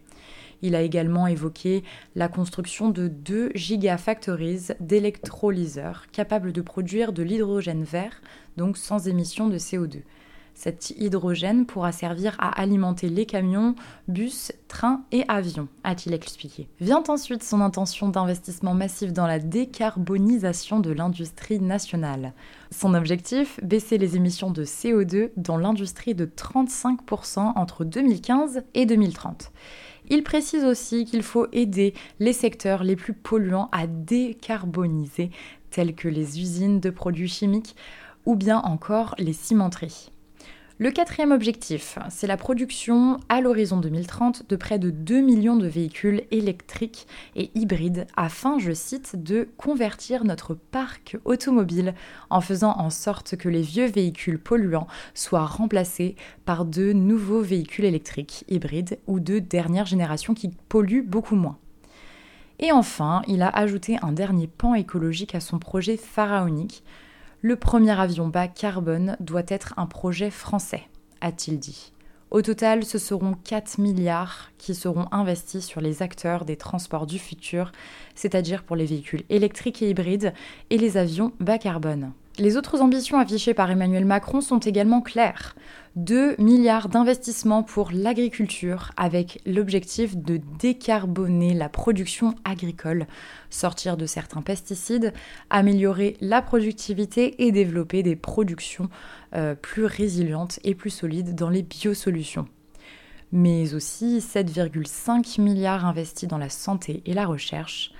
Il 0.60 0.74
a 0.74 0.82
également 0.82 1.28
évoqué 1.28 1.84
la 2.16 2.26
construction 2.26 2.90
de 2.90 3.06
2 3.06 3.52
gigafactories 3.54 4.72
d'électrolyseurs 4.80 6.06
capables 6.10 6.52
de 6.52 6.62
produire 6.62 7.12
de 7.12 7.22
l'hydrogène 7.22 7.84
vert, 7.84 8.20
donc 8.56 8.76
sans 8.76 9.06
émission 9.06 9.46
de 9.46 9.56
CO2. 9.56 10.02
Cet 10.62 10.90
hydrogène 10.98 11.64
pourra 11.64 11.90
servir 11.90 12.36
à 12.38 12.60
alimenter 12.60 13.08
les 13.08 13.24
camions, 13.24 13.74
bus, 14.08 14.52
trains 14.68 15.06
et 15.10 15.24
avions, 15.26 15.68
a-t-il 15.84 16.12
expliqué. 16.12 16.68
Vient 16.82 17.02
ensuite 17.08 17.42
son 17.42 17.62
intention 17.62 18.10
d'investissement 18.10 18.74
massif 18.74 19.14
dans 19.14 19.26
la 19.26 19.38
décarbonisation 19.38 20.78
de 20.78 20.92
l'industrie 20.92 21.60
nationale. 21.60 22.34
Son 22.70 22.92
objectif, 22.92 23.58
baisser 23.62 23.96
les 23.96 24.16
émissions 24.16 24.50
de 24.50 24.66
CO2 24.66 25.30
dans 25.38 25.56
l'industrie 25.56 26.14
de 26.14 26.26
35% 26.26 27.52
entre 27.56 27.86
2015 27.86 28.62
et 28.74 28.84
2030. 28.84 29.52
Il 30.10 30.22
précise 30.22 30.66
aussi 30.66 31.06
qu'il 31.06 31.22
faut 31.22 31.46
aider 31.52 31.94
les 32.18 32.34
secteurs 32.34 32.84
les 32.84 32.96
plus 32.96 33.14
polluants 33.14 33.70
à 33.72 33.86
décarboniser, 33.86 35.30
tels 35.70 35.94
que 35.94 36.08
les 36.08 36.38
usines 36.38 36.80
de 36.80 36.90
produits 36.90 37.28
chimiques 37.28 37.76
ou 38.26 38.36
bien 38.36 38.58
encore 38.58 39.14
les 39.16 39.32
cimenteries. 39.32 40.10
Le 40.82 40.90
quatrième 40.90 41.30
objectif, 41.30 41.98
c'est 42.08 42.26
la 42.26 42.38
production 42.38 43.18
à 43.28 43.42
l'horizon 43.42 43.80
2030 43.80 44.48
de 44.48 44.56
près 44.56 44.78
de 44.78 44.88
2 44.88 45.20
millions 45.20 45.56
de 45.56 45.66
véhicules 45.66 46.22
électriques 46.30 47.06
et 47.36 47.50
hybrides 47.54 48.06
afin, 48.16 48.58
je 48.58 48.72
cite, 48.72 49.22
de 49.22 49.46
convertir 49.58 50.24
notre 50.24 50.54
parc 50.54 51.18
automobile 51.26 51.92
en 52.30 52.40
faisant 52.40 52.78
en 52.78 52.88
sorte 52.88 53.36
que 53.36 53.50
les 53.50 53.60
vieux 53.60 53.88
véhicules 53.88 54.38
polluants 54.38 54.86
soient 55.12 55.44
remplacés 55.44 56.16
par 56.46 56.64
de 56.64 56.94
nouveaux 56.94 57.42
véhicules 57.42 57.84
électriques, 57.84 58.46
hybrides 58.48 58.98
ou 59.06 59.20
de 59.20 59.38
dernière 59.38 59.84
génération 59.84 60.32
qui 60.32 60.48
polluent 60.70 61.06
beaucoup 61.06 61.36
moins. 61.36 61.58
Et 62.58 62.72
enfin, 62.72 63.20
il 63.28 63.42
a 63.42 63.50
ajouté 63.50 63.98
un 64.00 64.12
dernier 64.12 64.46
pan 64.46 64.72
écologique 64.72 65.34
à 65.34 65.40
son 65.40 65.58
projet 65.58 65.98
pharaonique, 65.98 66.82
le 67.42 67.56
premier 67.56 67.98
avion 67.98 68.28
bas 68.28 68.48
carbone 68.48 69.16
doit 69.18 69.42
être 69.48 69.72
un 69.78 69.86
projet 69.86 70.30
français, 70.30 70.82
a-t-il 71.22 71.58
dit. 71.58 71.92
Au 72.30 72.42
total, 72.42 72.84
ce 72.84 72.98
seront 72.98 73.34
4 73.34 73.78
milliards 73.78 74.50
qui 74.58 74.74
seront 74.74 75.06
investis 75.10 75.64
sur 75.64 75.80
les 75.80 76.02
acteurs 76.02 76.44
des 76.44 76.56
transports 76.56 77.06
du 77.06 77.18
futur, 77.18 77.72
c'est-à-dire 78.14 78.62
pour 78.62 78.76
les 78.76 78.84
véhicules 78.84 79.24
électriques 79.30 79.82
et 79.82 79.88
hybrides 79.88 80.34
et 80.68 80.76
les 80.76 80.96
avions 80.96 81.32
bas 81.40 81.58
carbone. 81.58 82.12
Les 82.40 82.56
autres 82.56 82.80
ambitions 82.80 83.18
affichées 83.18 83.52
par 83.52 83.70
Emmanuel 83.70 84.06
Macron 84.06 84.40
sont 84.40 84.60
également 84.60 85.02
claires. 85.02 85.54
2 85.96 86.36
milliards 86.38 86.88
d'investissements 86.88 87.62
pour 87.62 87.90
l'agriculture 87.92 88.92
avec 88.96 89.42
l'objectif 89.44 90.16
de 90.16 90.40
décarboner 90.58 91.52
la 91.52 91.68
production 91.68 92.34
agricole, 92.46 93.06
sortir 93.50 93.98
de 93.98 94.06
certains 94.06 94.40
pesticides, 94.40 95.12
améliorer 95.50 96.16
la 96.22 96.40
productivité 96.40 97.44
et 97.44 97.52
développer 97.52 98.02
des 98.02 98.16
productions 98.16 98.88
euh, 99.34 99.54
plus 99.54 99.84
résilientes 99.84 100.60
et 100.64 100.74
plus 100.74 100.88
solides 100.88 101.34
dans 101.34 101.50
les 101.50 101.62
biosolutions. 101.62 102.48
Mais 103.32 103.74
aussi 103.74 104.20
7,5 104.20 105.42
milliards 105.42 105.84
investis 105.84 106.26
dans 106.26 106.38
la 106.38 106.48
santé 106.48 107.02
et 107.04 107.12
la 107.12 107.26
recherche, 107.26 107.92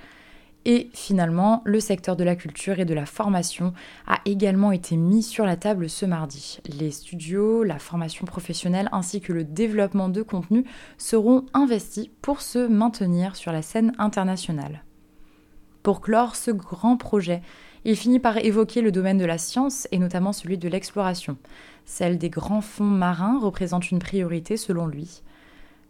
Et 0.65 0.89
finalement, 0.93 1.61
le 1.65 1.79
secteur 1.79 2.15
de 2.15 2.23
la 2.23 2.35
culture 2.35 2.79
et 2.79 2.85
de 2.85 2.93
la 2.93 3.07
formation 3.07 3.73
a 4.05 4.19
également 4.25 4.71
été 4.71 4.95
mis 4.95 5.23
sur 5.23 5.45
la 5.45 5.57
table 5.57 5.89
ce 5.89 6.05
mardi. 6.05 6.59
Les 6.79 6.91
studios, 6.91 7.63
la 7.63 7.79
formation 7.79 8.25
professionnelle 8.25 8.89
ainsi 8.91 9.21
que 9.21 9.33
le 9.33 9.43
développement 9.43 10.09
de 10.09 10.21
contenu 10.21 10.65
seront 10.99 11.45
investis 11.55 12.09
pour 12.21 12.41
se 12.41 12.67
maintenir 12.67 13.35
sur 13.35 13.51
la 13.51 13.63
scène 13.63 13.93
internationale. 13.97 14.83
Pour 15.81 15.99
clore 15.99 16.35
ce 16.35 16.51
grand 16.51 16.95
projet, 16.95 17.41
il 17.83 17.95
finit 17.95 18.19
par 18.19 18.37
évoquer 18.37 18.81
le 18.81 18.91
domaine 18.91 19.17
de 19.17 19.25
la 19.25 19.39
science 19.39 19.87
et 19.91 19.97
notamment 19.97 20.33
celui 20.33 20.59
de 20.59 20.69
l'exploration. 20.69 21.37
Celle 21.85 22.19
des 22.19 22.29
grands 22.29 22.61
fonds 22.61 22.83
marins 22.83 23.39
représente 23.39 23.89
une 23.89 23.97
priorité 23.97 24.57
selon 24.57 24.85
lui. 24.85 25.23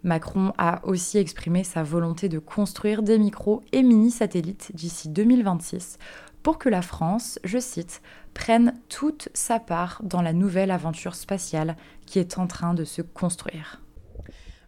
Macron 0.03 0.53
a 0.57 0.85
aussi 0.85 1.17
exprimé 1.17 1.63
sa 1.63 1.83
volonté 1.83 2.29
de 2.29 2.39
construire 2.39 3.03
des 3.03 3.19
micros 3.19 3.61
et 3.71 3.83
mini-satellites 3.83 4.71
d'ici 4.73 5.09
2026 5.09 5.97
pour 6.43 6.57
que 6.57 6.69
la 6.69 6.81
France, 6.81 7.39
je 7.43 7.59
cite, 7.59 8.01
prenne 8.33 8.73
toute 8.89 9.29
sa 9.33 9.59
part 9.59 10.01
dans 10.03 10.21
la 10.21 10.33
nouvelle 10.33 10.71
aventure 10.71 11.15
spatiale 11.15 11.75
qui 12.05 12.19
est 12.19 12.37
en 12.39 12.47
train 12.47 12.73
de 12.73 12.83
se 12.83 13.01
construire. 13.01 13.81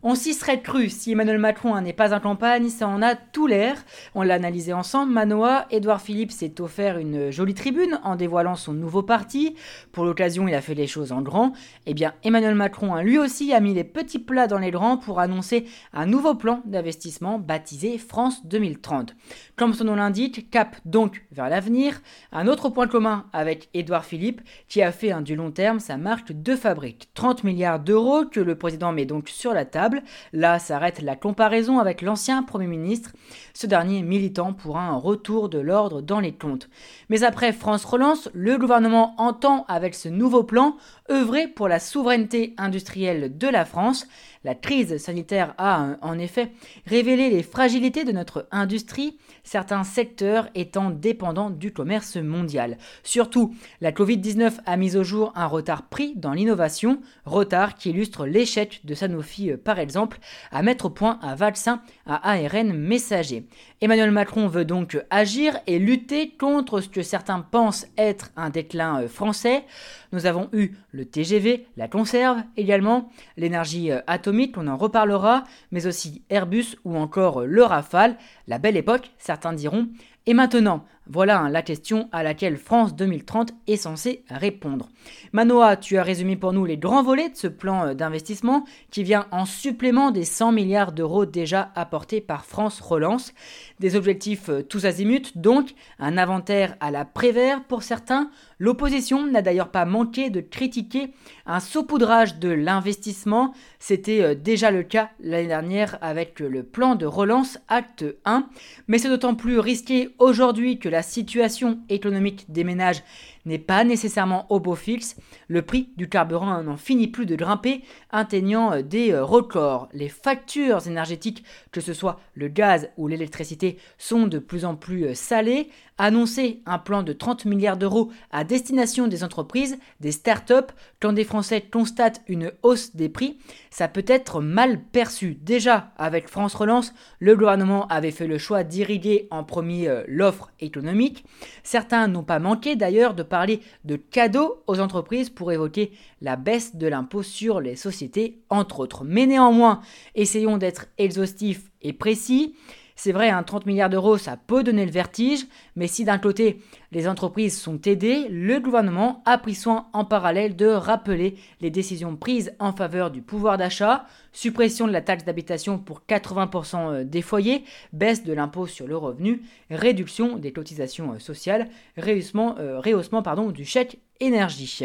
On 0.05 0.15
s'y 0.15 0.33
serait 0.33 0.61
cru 0.61 0.89
si 0.89 1.13
Emmanuel 1.13 1.37
Macron 1.37 1.79
n'est 1.79 1.93
pas 1.93 2.13
en 2.13 2.19
campagne, 2.19 2.67
ça 2.67 2.89
en 2.89 3.01
a 3.01 3.15
tout 3.15 3.47
l'air. 3.47 3.77
On 4.15 4.21
l'a 4.21 4.33
analysé 4.33 4.73
ensemble. 4.73 5.13
Manoa, 5.13 5.65
Édouard 5.71 6.01
Philippe 6.01 6.33
s'est 6.33 6.59
offert 6.59 6.97
une 6.97 7.31
jolie 7.31 7.53
tribune 7.53 8.01
en 8.03 8.17
dévoilant 8.17 8.57
son 8.57 8.73
nouveau 8.73 9.01
parti. 9.01 9.55
Pour 9.93 10.03
l'occasion, 10.03 10.45
il 10.45 10.55
a 10.55 10.59
fait 10.59 10.73
les 10.73 10.87
choses 10.87 11.13
en 11.13 11.21
grand. 11.21 11.53
Eh 11.85 11.93
bien, 11.93 12.15
Emmanuel 12.25 12.53
Macron, 12.53 12.97
lui 12.97 13.17
aussi, 13.17 13.53
a 13.53 13.61
mis 13.61 13.73
les 13.73 13.85
petits 13.85 14.19
plats 14.19 14.47
dans 14.47 14.57
les 14.57 14.71
grands 14.71 14.97
pour 14.97 15.21
annoncer 15.21 15.67
un 15.93 16.05
nouveau 16.05 16.35
plan 16.35 16.61
d'investissement 16.65 17.39
baptisé 17.39 17.97
France 17.97 18.45
2030. 18.45 19.15
Comme 19.55 19.73
son 19.73 19.85
nom 19.85 19.95
l'indique, 19.95 20.49
cap 20.51 20.75
donc 20.83 21.23
vers 21.31 21.47
l'avenir. 21.47 22.01
Un 22.33 22.47
autre 22.47 22.67
point 22.67 22.87
commun 22.87 23.27
avec 23.31 23.69
Édouard 23.73 24.03
Philippe, 24.03 24.41
qui 24.67 24.81
a 24.81 24.91
fait 24.91 25.13
un 25.13 25.21
du 25.21 25.37
long 25.37 25.51
terme 25.51 25.79
sa 25.79 25.95
marque 25.95 26.33
de 26.33 26.57
fabrique. 26.57 27.07
30 27.13 27.45
milliards 27.45 27.79
d'euros 27.79 28.25
que 28.25 28.41
le 28.41 28.57
président 28.57 28.91
met 28.91 29.05
donc 29.05 29.29
sur 29.29 29.53
la 29.53 29.63
table 29.63 29.92
Là 30.31 30.59
s'arrête 30.59 31.01
la 31.01 31.15
comparaison 31.15 31.79
avec 31.79 32.01
l'ancien 32.01 32.43
Premier 32.43 32.67
ministre, 32.67 33.11
ce 33.53 33.67
dernier 33.67 34.01
militant 34.01 34.53
pour 34.53 34.77
un 34.77 34.95
retour 34.95 35.49
de 35.49 35.59
l'ordre 35.59 36.01
dans 36.01 36.19
les 36.19 36.33
comptes. 36.33 36.69
Mais 37.09 37.23
après 37.23 37.53
France 37.53 37.85
Relance, 37.85 38.29
le 38.33 38.57
gouvernement 38.57 39.13
entend 39.17 39.65
avec 39.67 39.95
ce 39.95 40.09
nouveau 40.09 40.43
plan 40.43 40.77
œuvrer 41.11 41.47
pour 41.47 41.67
la 41.67 41.79
souveraineté 41.79 42.53
industrielle 42.57 43.37
de 43.37 43.47
la 43.47 43.65
France. 43.65 44.07
La 44.43 44.55
crise 44.55 44.97
sanitaire 44.97 45.53
a 45.57 45.95
en 46.01 46.19
effet 46.19 46.51
révélé 46.85 47.29
les 47.29 47.43
fragilités 47.43 48.03
de 48.03 48.11
notre 48.11 48.47
industrie, 48.51 49.17
certains 49.43 49.85
secteurs 49.85 50.49
étant 50.53 50.89
dépendants 50.89 51.49
du 51.49 51.71
commerce 51.71 52.17
mondial. 52.17 52.77
Surtout, 53.03 53.55
la 53.79 53.93
Covid-19 53.93 54.59
a 54.65 54.75
mis 54.75 54.97
au 54.97 55.03
jour 55.03 55.31
un 55.35 55.45
retard 55.45 55.83
pris 55.83 56.13
dans 56.17 56.33
l'innovation, 56.33 56.99
retard 57.25 57.75
qui 57.75 57.91
illustre 57.91 58.25
l'échec 58.25 58.81
de 58.83 58.93
Sanofi 58.93 59.51
par 59.55 59.79
exemple 59.79 60.19
à 60.51 60.61
mettre 60.61 60.85
au 60.85 60.89
point 60.89 61.19
un 61.21 61.35
vaccin 61.35 61.81
à 62.05 62.31
ARN 62.31 62.73
messager. 62.73 63.47
Emmanuel 63.79 64.11
Macron 64.11 64.47
veut 64.47 64.65
donc 64.65 65.01
agir 65.09 65.57
et 65.67 65.79
lutter 65.79 66.31
contre 66.31 66.81
ce 66.81 66.89
que 66.89 67.01
certains 67.01 67.39
pensent 67.41 67.87
être 67.97 68.31
un 68.35 68.49
déclin 68.49 69.07
français. 69.07 69.65
Nous 70.11 70.25
avons 70.25 70.49
eu 70.53 70.71
le 70.91 71.05
TGV, 71.05 71.65
la 71.75 71.87
conserve 71.87 72.43
également, 72.55 73.09
l'énergie 73.35 73.91
atomique, 74.07 74.32
on 74.57 74.67
en 74.67 74.77
reparlera, 74.77 75.43
mais 75.71 75.87
aussi 75.87 76.23
Airbus 76.29 76.77
ou 76.83 76.97
encore 76.97 77.41
le 77.41 77.63
Rafale, 77.63 78.17
la 78.47 78.59
belle 78.59 78.77
époque, 78.77 79.11
certains 79.17 79.53
diront. 79.53 79.87
Et 80.25 80.33
maintenant, 80.33 80.85
voilà 81.07 81.41
hein, 81.41 81.49
la 81.49 81.61
question 81.61 82.07
à 82.13 82.23
laquelle 82.23 82.55
France 82.55 82.95
2030 82.95 83.53
est 83.67 83.75
censée 83.75 84.23
répondre. 84.29 84.87
Manoa, 85.33 85.75
tu 85.75 85.97
as 85.97 86.03
résumé 86.03 86.37
pour 86.37 86.53
nous 86.53 86.63
les 86.63 86.77
grands 86.77 87.03
volets 87.03 87.27
de 87.27 87.35
ce 87.35 87.47
plan 87.47 87.87
euh, 87.87 87.93
d'investissement 87.93 88.63
qui 88.89 89.03
vient 89.03 89.27
en 89.31 89.45
supplément 89.45 90.11
des 90.11 90.23
100 90.23 90.53
milliards 90.53 90.93
d'euros 90.93 91.25
déjà 91.25 91.71
apportés 91.75 92.21
par 92.21 92.45
France 92.45 92.79
Relance. 92.79 93.33
Des 93.81 93.97
objectifs 93.97 94.47
euh, 94.47 94.61
tous 94.61 94.85
azimuts, 94.85 95.33
donc 95.35 95.73
un 95.99 96.17
inventaire 96.17 96.77
à 96.79 96.89
la 96.89 97.03
Prévert 97.03 97.63
pour 97.65 97.83
certains. 97.83 98.29
L'opposition 98.59 99.27
n'a 99.27 99.41
d'ailleurs 99.41 99.71
pas 99.71 99.83
manqué 99.83 100.29
de 100.29 100.39
critiquer 100.39 101.11
un 101.45 101.59
saupoudrage 101.59 102.39
de 102.39 102.49
l'investissement. 102.49 103.53
C'était 103.77 104.21
euh, 104.21 104.35
déjà 104.35 104.71
le 104.71 104.83
cas 104.83 105.09
l'année 105.19 105.47
dernière 105.47 105.97
avec 106.01 106.39
le 106.39 106.63
plan 106.63 106.95
de 106.95 107.05
relance 107.05 107.59
acte 107.67 108.05
1. 108.23 108.47
Mais 108.87 108.99
c'est 108.99 109.09
d'autant 109.09 109.35
plus 109.35 109.59
risqué 109.59 110.15
aujourd'hui 110.17 110.79
que 110.79 110.92
la 110.93 111.01
situation 111.01 111.79
économique 111.89 112.45
des 112.49 112.63
ménages 112.63 113.01
n'est 113.45 113.57
pas 113.57 113.83
nécessairement 113.83 114.45
au 114.51 114.59
beau 114.59 114.75
fixe, 114.75 115.15
le 115.47 115.63
prix 115.63 115.89
du 115.97 116.07
carburant 116.07 116.61
n'en 116.61 116.77
finit 116.77 117.07
plus 117.07 117.25
de 117.25 117.35
grimper, 117.35 117.81
atteignant 118.11 118.73
euh, 118.73 118.83
des 118.83 119.11
euh, 119.11 119.25
records. 119.25 119.89
Les 119.91 120.07
factures 120.07 120.87
énergétiques, 120.87 121.43
que 121.71 121.81
ce 121.81 121.93
soit 121.93 122.19
le 122.35 122.47
gaz 122.47 122.89
ou 122.97 123.07
l'électricité, 123.07 123.79
sont 123.97 124.27
de 124.27 124.37
plus 124.37 124.65
en 124.65 124.75
plus 124.75 125.05
euh, 125.05 125.13
salées. 125.15 125.69
Annoncer 126.05 126.61
un 126.65 126.79
plan 126.79 127.01
de 127.01 127.13
30 127.13 127.45
milliards 127.45 127.77
d'euros 127.77 128.11
à 128.29 128.43
destination 128.43 129.07
des 129.07 129.23
entreprises, 129.23 129.77
des 130.01 130.11
start-up, 130.11 130.73
quand 130.99 131.13
des 131.13 131.23
Français 131.23 131.61
constatent 131.61 132.21
une 132.27 132.51
hausse 132.61 132.93
des 132.93 133.07
prix, 133.07 133.37
ça 133.71 133.87
peut 133.87 134.03
être 134.07 134.41
mal 134.41 134.83
perçu. 134.83 135.35
Déjà, 135.41 135.93
avec 135.95 136.27
France 136.27 136.55
Relance, 136.55 136.93
le 137.19 137.37
gouvernement 137.37 137.87
avait 137.87 138.11
fait 138.11 138.27
le 138.27 138.37
choix 138.37 138.65
d'irriguer 138.65 139.29
en 139.31 139.45
premier 139.45 140.03
l'offre 140.09 140.51
économique. 140.59 141.23
Certains 141.63 142.09
n'ont 142.09 142.23
pas 142.23 142.39
manqué 142.39 142.75
d'ailleurs 142.75 143.13
de 143.13 143.23
parler 143.23 143.61
de 143.85 143.95
cadeaux 143.95 144.61
aux 144.67 144.81
entreprises 144.81 145.29
pour 145.29 145.53
évoquer 145.53 145.93
la 146.19 146.35
baisse 146.35 146.75
de 146.75 146.87
l'impôt 146.87 147.23
sur 147.23 147.61
les 147.61 147.77
sociétés, 147.77 148.41
entre 148.49 148.81
autres. 148.81 149.05
Mais 149.05 149.25
néanmoins, 149.25 149.79
essayons 150.15 150.57
d'être 150.57 150.87
exhaustifs 150.97 151.71
et 151.81 151.93
précis. 151.93 152.55
C'est 153.03 153.11
vrai, 153.11 153.29
un 153.29 153.43
30 153.43 153.65
milliards 153.65 153.89
d'euros, 153.89 154.17
ça 154.17 154.37
peut 154.37 154.63
donner 154.63 154.85
le 154.85 154.91
vertige, 154.91 155.45
mais 155.75 155.87
si 155.87 156.05
d'un 156.05 156.17
côté 156.17 156.61
les 156.93 157.09
entreprises 157.09 157.59
sont 157.59 157.81
aidées, 157.81 158.29
le 158.29 158.61
gouvernement 158.61 159.21
a 159.25 159.37
pris 159.37 159.55
soin 159.55 159.87
en 159.91 160.05
parallèle 160.05 160.55
de 160.55 160.67
rappeler 160.67 161.35
les 161.59 161.69
décisions 161.69 162.15
prises 162.15 162.53
en 162.59 162.71
faveur 162.71 163.11
du 163.11 163.21
pouvoir 163.21 163.57
d'achat, 163.57 164.05
suppression 164.31 164.87
de 164.87 164.93
la 164.93 165.01
taxe 165.01 165.25
d'habitation 165.25 165.79
pour 165.79 166.03
80% 166.07 166.77
euh, 166.77 167.03
des 167.03 167.21
foyers, 167.21 167.65
baisse 167.91 168.23
de 168.23 168.31
l'impôt 168.31 168.67
sur 168.67 168.87
le 168.87 168.95
revenu, 168.95 169.41
réduction 169.69 170.37
des 170.37 170.53
cotisations 170.53 171.11
euh, 171.11 171.19
sociales, 171.19 171.67
rehaussement, 171.97 172.55
euh, 172.57 172.79
rehaussement 172.79 173.21
du 173.51 173.65
chèque 173.65 173.99
énergie. 174.21 174.81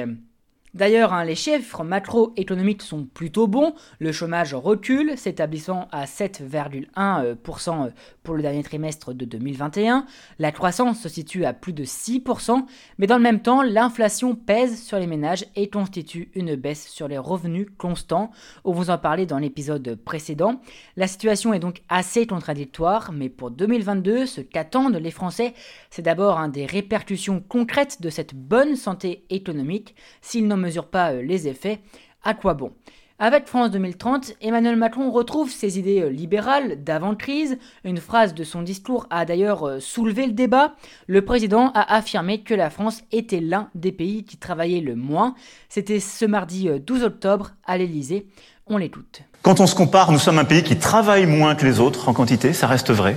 D'ailleurs, 0.74 1.12
hein, 1.12 1.24
les 1.24 1.35
chiffres 1.35 1.83
macroéconomiques 1.85 2.83
sont 2.83 3.04
plutôt 3.04 3.46
bons. 3.46 3.74
Le 3.98 4.12
chômage 4.12 4.54
recule, 4.54 5.16
s'établissant 5.16 5.88
à 5.92 6.04
7,1% 6.04 6.88
euh, 6.98 7.35
euh, 7.48 7.90
pour 8.28 8.36
le 8.36 8.42
dernier 8.42 8.62
trimestre 8.62 9.14
de 9.14 9.24
2021. 9.24 10.04
La 10.38 10.52
croissance 10.52 11.00
se 11.00 11.08
situe 11.08 11.46
à 11.46 11.54
plus 11.54 11.72
de 11.72 11.84
6%, 11.84 12.62
mais 12.98 13.06
dans 13.06 13.16
le 13.16 13.22
même 13.22 13.40
temps, 13.40 13.62
l'inflation 13.62 14.34
pèse 14.34 14.82
sur 14.82 14.98
les 14.98 15.06
ménages 15.06 15.46
et 15.56 15.70
constitue 15.70 16.30
une 16.34 16.54
baisse 16.54 16.88
sur 16.88 17.08
les 17.08 17.16
revenus 17.16 17.68
constants. 17.78 18.30
On 18.64 18.72
vous 18.72 18.90
en 18.90 18.98
parlait 18.98 19.24
dans 19.24 19.38
l'épisode 19.38 19.98
précédent. 20.04 20.60
La 20.98 21.06
situation 21.06 21.54
est 21.54 21.58
donc 21.58 21.80
assez 21.88 22.26
contradictoire, 22.26 23.12
mais 23.12 23.30
pour 23.30 23.50
2022, 23.50 24.26
ce 24.26 24.42
qu'attendent 24.42 24.96
les 24.96 25.10
Français, 25.10 25.54
c'est 25.88 26.02
d'abord 26.02 26.46
des 26.50 26.66
répercussions 26.66 27.42
concrètes 27.48 28.02
de 28.02 28.10
cette 28.10 28.34
bonne 28.34 28.76
santé 28.76 29.24
économique. 29.30 29.94
S'ils 30.20 30.46
n'en 30.46 30.58
mesure 30.58 30.88
pas 30.88 31.14
euh, 31.14 31.22
les 31.22 31.48
effets, 31.48 31.80
à 32.24 32.34
quoi 32.34 32.52
bon? 32.52 32.72
Avec 33.20 33.48
France 33.48 33.72
2030, 33.72 34.35
Emmanuel 34.40 34.76
Macron 34.76 35.11
retrouve 35.11 35.50
ses 35.50 35.78
idées 35.78 36.02
euh, 36.02 36.09
libérales 36.09 36.85
d'avant-crise. 36.85 37.59
Une 37.83 37.98
phrase 37.98 38.33
de 38.33 38.44
son 38.44 38.62
discours 38.62 39.09
a 39.11 39.24
d'ailleurs 39.24 39.66
euh, 39.66 39.81
soulevé 39.81 40.26
le 40.26 40.33
débat. 40.33 40.74
Le 41.09 41.24
président 41.24 41.72
a 41.74 41.96
affirmé 41.96 42.42
que 42.42 42.54
la 42.54 42.70
France 42.70 43.02
était 43.11 43.40
l'un 43.40 43.70
des 43.74 43.90
pays 43.90 44.22
qui 44.22 44.37
travaillait 44.37 44.81
le 44.81 44.94
moins. 44.94 45.35
C'était 45.68 45.98
ce 45.98 46.26
mardi 46.26 46.68
12 46.68 47.02
octobre 47.02 47.50
à 47.66 47.76
l'Elysée. 47.76 48.28
On 48.68 48.76
l'écoute. 48.76 49.22
Quand 49.42 49.59
on 49.59 49.66
se 49.66 49.74
compare, 49.74 50.12
nous 50.12 50.18
sommes 50.18 50.38
un 50.38 50.44
pays 50.44 50.62
qui 50.62 50.76
travaille 50.76 51.26
moins 51.26 51.57
que 51.57 51.66
les 51.66 51.81
autres 51.81 52.09
en 52.09 52.12
quantité, 52.12 52.52
ça 52.52 52.68
reste 52.68 52.92
vrai. 52.92 53.16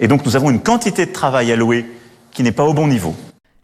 Et 0.00 0.08
donc 0.08 0.24
nous 0.24 0.34
avons 0.34 0.50
une 0.50 0.62
quantité 0.62 1.04
de 1.04 1.12
travail 1.12 1.52
allouée 1.52 1.84
qui 2.32 2.42
n'est 2.42 2.52
pas 2.52 2.64
au 2.64 2.72
bon 2.72 2.86
niveau. 2.86 3.14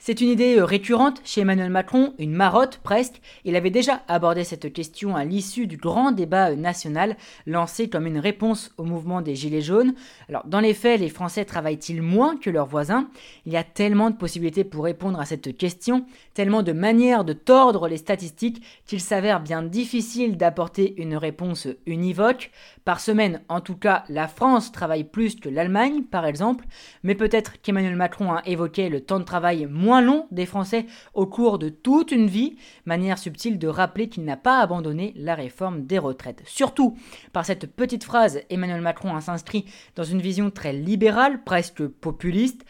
C'est 0.02 0.22
une 0.22 0.30
idée 0.30 0.56
euh, 0.56 0.64
récurrente 0.64 1.20
chez 1.26 1.42
Emmanuel 1.42 1.68
Macron, 1.68 2.14
une 2.18 2.32
marotte 2.32 2.80
presque. 2.82 3.20
Il 3.44 3.54
avait 3.54 3.68
déjà 3.68 4.00
abordé 4.08 4.44
cette 4.44 4.72
question 4.72 5.14
à 5.14 5.26
l'issue 5.26 5.66
du 5.66 5.76
grand 5.76 6.10
débat 6.10 6.52
euh, 6.52 6.56
national 6.56 7.18
lancé 7.44 7.90
comme 7.90 8.06
une 8.06 8.18
réponse 8.18 8.72
au 8.78 8.84
mouvement 8.84 9.20
des 9.20 9.34
Gilets 9.34 9.60
jaunes. 9.60 9.92
Alors 10.30 10.46
dans 10.46 10.60
les 10.60 10.72
faits, 10.72 11.00
les 11.00 11.10
Français 11.10 11.44
travaillent-ils 11.44 12.00
moins 12.00 12.38
que 12.38 12.48
leurs 12.48 12.66
voisins? 12.66 13.10
Il 13.44 13.52
y 13.52 13.58
a 13.58 13.62
tellement 13.62 14.08
de 14.08 14.16
possibilités 14.16 14.64
pour 14.64 14.84
répondre 14.84 15.20
à 15.20 15.26
cette 15.26 15.54
question, 15.58 16.06
tellement 16.32 16.62
de 16.62 16.72
manières 16.72 17.26
de 17.26 17.34
tordre 17.34 17.86
les 17.86 17.98
statistiques 17.98 18.64
qu'il 18.86 19.02
s'avère 19.02 19.40
bien 19.40 19.62
difficile 19.62 20.38
d'apporter 20.38 20.94
une 20.96 21.14
réponse 21.14 21.68
univoque. 21.84 22.52
Par 22.86 23.00
semaine, 23.00 23.42
en 23.50 23.60
tout 23.60 23.76
cas, 23.76 24.04
la 24.08 24.28
France 24.28 24.72
travaille 24.72 25.04
plus 25.04 25.36
que 25.36 25.50
l'Allemagne, 25.50 26.04
par 26.04 26.24
exemple, 26.24 26.64
mais 27.02 27.14
peut-être 27.14 27.60
qu'Emmanuel 27.60 27.96
Macron 27.96 28.32
a 28.32 28.42
évoqué 28.46 28.88
le 28.88 29.02
temps 29.02 29.18
de 29.18 29.24
travail 29.24 29.66
moins 29.66 29.89
long 29.98 30.28
des 30.30 30.46
Français 30.46 30.86
au 31.14 31.26
cours 31.26 31.58
de 31.58 31.68
toute 31.68 32.12
une 32.12 32.28
vie, 32.28 32.56
manière 32.84 33.18
subtile 33.18 33.58
de 33.58 33.66
rappeler 33.66 34.08
qu'il 34.08 34.24
n'a 34.24 34.36
pas 34.36 34.60
abandonné 34.60 35.12
la 35.16 35.34
réforme 35.34 35.86
des 35.86 35.98
retraites. 35.98 36.42
Surtout, 36.46 36.96
par 37.32 37.44
cette 37.44 37.66
petite 37.66 38.04
phrase, 38.04 38.40
Emmanuel 38.50 38.80
Macron 38.80 39.18
s'inscrit 39.20 39.64
dans 39.96 40.04
une 40.04 40.20
vision 40.20 40.50
très 40.50 40.72
libérale, 40.72 41.42
presque 41.42 41.84
populiste, 41.86 42.64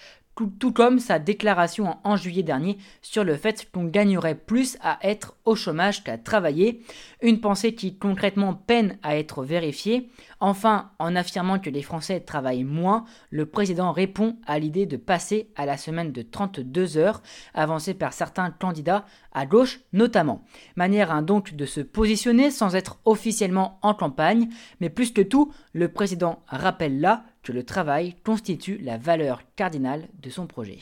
tout, 0.58 0.72
comme 0.72 0.98
sa 0.98 1.18
déclaration 1.18 1.98
en, 2.04 2.16
juillet 2.16 2.42
dernier 2.42 2.78
sur 3.02 3.24
le 3.24 3.36
fait 3.36 3.68
qu'on 3.72 3.84
gagnerait 3.84 4.34
plus 4.34 4.78
à 4.80 4.98
être 5.02 5.36
au 5.44 5.54
chômage 5.54 6.02
qu'à 6.02 6.18
travailler, 6.18 6.82
une 7.22 7.40
pensée 7.40 7.74
qui 7.74 7.96
concrètement 7.96 8.54
peine 8.54 8.98
à 9.02 9.16
être 9.16 9.44
vérifiée. 9.44 10.08
Enfin, 10.40 10.90
en 10.98 11.14
affirmant 11.16 11.58
que 11.58 11.70
les 11.70 11.82
Français 11.82 12.20
travaillent 12.20 12.64
moins, 12.64 13.04
le 13.30 13.46
président 13.46 13.92
répond 13.92 14.36
à 14.46 14.58
l'idée 14.58 14.86
de 14.86 14.96
passer 14.96 15.50
à 15.56 15.66
la 15.66 15.76
semaine 15.76 16.12
de 16.12 16.22
32 16.22 16.96
heures, 16.96 17.22
avancée 17.54 17.94
par 17.94 18.12
certains 18.12 18.50
candidats, 18.50 19.04
à 19.32 19.46
gauche 19.46 19.80
notamment. 19.92 20.44
Manière 20.76 21.12
hein, 21.12 21.22
donc 21.22 21.54
de 21.54 21.66
se 21.66 21.80
positionner 21.80 22.50
sans 22.50 22.74
être 22.74 22.98
officiellement 23.04 23.78
en 23.82 23.94
campagne, 23.94 24.48
mais 24.80 24.88
plus 24.88 25.12
que 25.12 25.22
tout, 25.22 25.52
le 25.72 25.88
président 25.88 26.42
rappelle 26.48 27.00
là 27.00 27.24
que 27.42 27.52
le 27.52 27.64
travail 27.64 28.14
constitue 28.24 28.78
la 28.78 28.98
valeur 28.98 29.42
cardinale 29.56 30.08
de 30.22 30.30
son 30.30 30.46
projet. 30.46 30.78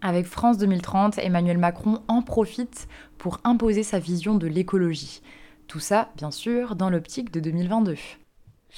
Avec 0.00 0.26
France 0.26 0.58
2030, 0.58 1.18
Emmanuel 1.18 1.58
Macron 1.58 2.02
en 2.08 2.22
profite 2.22 2.86
pour 3.18 3.40
imposer 3.44 3.82
sa 3.82 3.98
vision 3.98 4.34
de 4.34 4.46
l'écologie. 4.46 5.22
Tout 5.66 5.80
ça, 5.80 6.12
bien 6.16 6.30
sûr, 6.30 6.76
dans 6.76 6.90
l'optique 6.90 7.32
de 7.32 7.40
2022. 7.40 7.96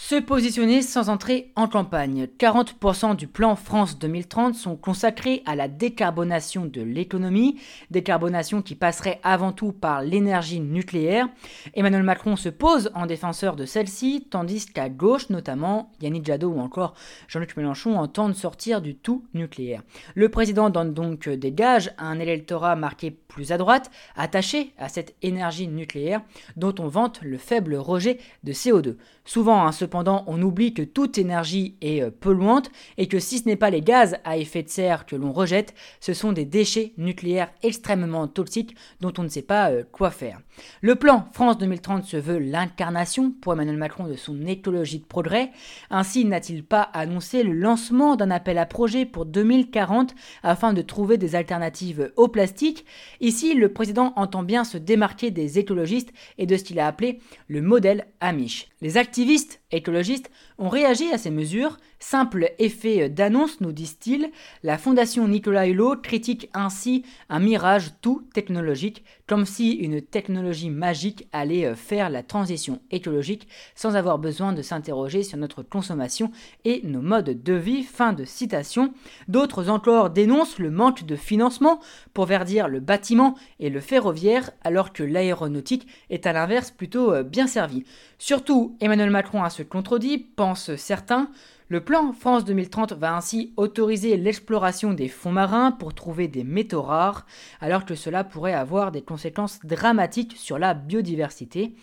Se 0.01 0.15
positionner 0.15 0.81
sans 0.81 1.11
entrer 1.11 1.51
en 1.57 1.67
campagne. 1.67 2.29
40% 2.39 3.17
du 3.17 3.27
plan 3.27 3.57
France 3.57 3.99
2030 3.99 4.55
sont 4.55 4.77
consacrés 4.77 5.43
à 5.45 5.57
la 5.57 5.67
décarbonation 5.67 6.67
de 6.67 6.81
l'économie, 6.81 7.61
décarbonation 7.91 8.63
qui 8.63 8.77
passerait 8.77 9.19
avant 9.25 9.51
tout 9.51 9.73
par 9.73 10.03
l'énergie 10.03 10.61
nucléaire. 10.61 11.29
Emmanuel 11.75 12.05
Macron 12.05 12.37
se 12.37 12.49
pose 12.49 12.93
en 12.95 13.07
défenseur 13.07 13.57
de 13.57 13.67
celle-ci, 13.67 14.29
tandis 14.31 14.67
qu'à 14.67 14.89
gauche, 14.89 15.31
notamment, 15.31 15.91
Yannick 16.01 16.25
Jadot 16.25 16.53
ou 16.53 16.61
encore 16.61 16.95
Jean-Luc 17.27 17.57
Mélenchon 17.57 17.99
entendent 17.99 18.37
sortir 18.37 18.81
du 18.81 18.95
tout 18.95 19.25
nucléaire. 19.35 19.83
Le 20.15 20.29
président 20.29 20.71
donne 20.71 20.95
donc 20.95 21.29
des 21.29 21.53
gages 21.53 21.91
à 21.99 22.07
un 22.07 22.21
électorat 22.21 22.77
marqué 22.77 23.11
plus 23.11 23.51
à 23.51 23.59
droite, 23.59 23.91
attaché 24.15 24.73
à 24.79 24.89
cette 24.89 25.17
énergie 25.23 25.67
nucléaire 25.67 26.23
dont 26.57 26.75
on 26.79 26.87
vante 26.87 27.21
le 27.21 27.37
faible 27.37 27.75
rejet 27.75 28.19
de 28.45 28.53
CO2. 28.53 28.97
Souvent, 29.25 29.67
hein, 29.67 29.73
cependant, 29.89 30.23
on 30.27 30.43
oublie 30.43 30.75
que 30.75 30.83
toute 30.83 31.17
énergie 31.17 31.75
est 31.81 32.03
euh, 32.03 32.11
polluante 32.11 32.71
et 32.99 33.09
que 33.09 33.19
si 33.19 33.39
ce 33.39 33.47
n'est 33.47 33.57
pas 33.57 33.71
les 33.71 33.81
gaz 33.81 34.19
à 34.25 34.37
effet 34.37 34.63
de 34.63 34.69
serre 34.69 35.07
que 35.07 35.17
l'on 35.17 35.33
rejette, 35.33 35.73
ce 35.99 36.13
sont 36.13 36.33
des 36.33 36.45
déchets 36.45 36.93
nucléaires 36.99 37.51
extrêmement 37.63 38.29
toxiques 38.29 38.77
dont 39.01 39.15
on 39.17 39.23
ne 39.23 39.29
sait 39.29 39.41
pas 39.41 39.71
euh, 39.71 39.85
quoi 39.91 40.11
faire. 40.11 40.41
Le 40.83 40.95
plan 40.95 41.27
France 41.33 41.57
2030 41.57 42.05
se 42.05 42.19
veut 42.19 42.39
l'incarnation 42.39 43.31
pour 43.31 43.55
Emmanuel 43.55 43.79
Macron 43.79 44.09
de 44.09 44.15
son 44.15 44.45
écologie 44.47 44.99
de 44.99 45.07
progrès. 45.07 45.53
Ainsi, 45.89 46.27
n'a-t-il 46.27 46.65
pas 46.65 46.83
annoncé 46.83 47.43
le 47.43 47.55
lancement 47.55 48.17
d'un 48.17 48.31
appel 48.31 48.59
à 48.59 48.67
projet 48.67 49.07
pour 49.07 49.25
2040 49.25 50.15
afin 50.43 50.75
de 50.75 50.83
trouver 50.83 51.17
des 51.17 51.35
alternatives 51.35 52.13
au 52.17 52.29
plastique? 52.29 52.85
Ici, 53.23 53.55
le 53.55 53.73
président 53.73 54.13
entend 54.17 54.43
bien 54.43 54.65
se 54.65 54.77
démarquer 54.77 55.31
des 55.31 55.59
écologistes 55.59 56.13
et 56.37 56.45
de 56.45 56.59
ce 56.59 56.65
qu'il 56.65 56.79
a 56.79 56.87
appelé 56.87 57.21
le 57.47 57.63
modèle 57.63 58.07
Amish. 58.21 58.69
Les 58.83 58.99
activistes 58.99 59.61
écologistes 59.71 60.31
ont 60.59 60.69
réagi 60.69 61.11
à 61.13 61.19
ces 61.19 61.31
mesures. 61.31 61.79
Simple 62.01 62.53
effet 62.59 63.09
d'annonce, 63.09 63.61
nous 63.61 63.73
disent-ils. 63.73 64.31
La 64.63 64.79
fondation 64.79 65.27
Nicolas 65.27 65.67
Hulot 65.67 65.97
critique 65.97 66.49
ainsi 66.55 67.05
un 67.29 67.41
mirage 67.41 67.93
tout 68.01 68.23
technologique, 68.35 69.05
comme 69.27 69.47
si 69.47 69.73
une 69.73 70.01
technologie 70.01 70.71
magique 70.71 71.29
allait 71.33 71.75
faire 71.75 72.09
la 72.11 72.23
transition 72.23 72.81
écologique 72.91 73.49
sans 73.75 73.97
avoir 73.97 74.19
besoin 74.19 74.53
de 74.53 74.63
s'interroger 74.63 75.23
sur 75.23 75.39
notre 75.39 75.63
consommation 75.63 76.31
et 76.65 76.83
nos 76.85 77.03
modes 77.03 77.43
de 77.43 77.53
vie. 77.55 77.83
Fin 77.83 78.13
de 78.13 78.25
citation. 78.25 78.93
D'autres 79.27 79.69
encore 79.71 80.11
dénoncent 80.11 80.59
le 80.59 80.71
manque 80.71 81.05
de 81.05 81.17
financement 81.17 81.81
pour 82.15 82.27
verdir 82.27 82.69
le 82.69 82.81
bâtiment 82.81 83.35
et 83.59 83.71
le 83.71 83.81
ferroviaire, 83.81 84.51
alors 84.63 84.93
que 84.93 85.03
l'aéronautique 85.03 85.87
est 86.11 86.27
à 86.27 86.33
l'inverse 86.33 86.71
plutôt 86.71 87.23
bien 87.25 87.47
servi. 87.47 87.85
Surtout, 88.19 88.77
Emmanuel 88.81 89.11
Macron 89.11 89.43
a 89.43 89.51
se 89.51 89.63
contredit, 89.63 90.19
certains. 90.55 91.31
Le 91.71 91.83
plan 91.85 92.13
France 92.15 92.47
2030 92.47 92.95
va 92.95 93.15
ainsi 93.15 93.53
autoriser 93.57 94.17
l'exploration 94.17 94.95
des 94.95 95.09
fonds 95.09 95.33
marins 95.33 95.71
pour 95.71 95.93
trouver 95.93 96.27
des 96.27 96.43
métaux 96.43 96.81
rares, 96.81 97.27
alors 97.61 97.85
que 97.85 97.95
cela 97.95 98.25
pourrait 98.25 98.55
avoir 98.55 98.91
des 98.91 99.03
conséquences 99.03 99.61
dramatiques 99.65 100.35
sur 100.37 100.59
la 100.59 100.73
biodiversité. 100.73 101.75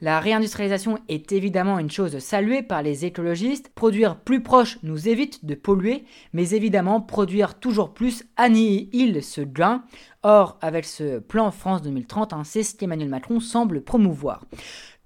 La 0.00 0.20
réindustrialisation 0.20 0.98
est 1.08 1.32
évidemment 1.32 1.80
une 1.80 1.90
chose 1.90 2.18
saluée 2.18 2.62
par 2.62 2.82
les 2.82 3.04
écologistes. 3.04 3.70
Produire 3.74 4.16
plus 4.16 4.42
proche 4.42 4.78
nous 4.84 5.08
évite 5.08 5.44
de 5.44 5.56
polluer, 5.56 6.04
mais 6.32 6.50
évidemment 6.50 7.00
produire 7.00 7.58
toujours 7.58 7.94
plus 7.94 8.24
annihile 8.36 9.24
ce 9.24 9.40
gain. 9.40 9.82
Or, 10.22 10.56
avec 10.60 10.84
ce 10.84 11.18
plan 11.18 11.50
France 11.50 11.82
2030, 11.82 12.32
hein, 12.32 12.42
c'est 12.44 12.62
ce 12.62 12.76
qu'Emmanuel 12.76 13.08
Macron 13.08 13.40
semble 13.40 13.82
promouvoir. 13.82 14.44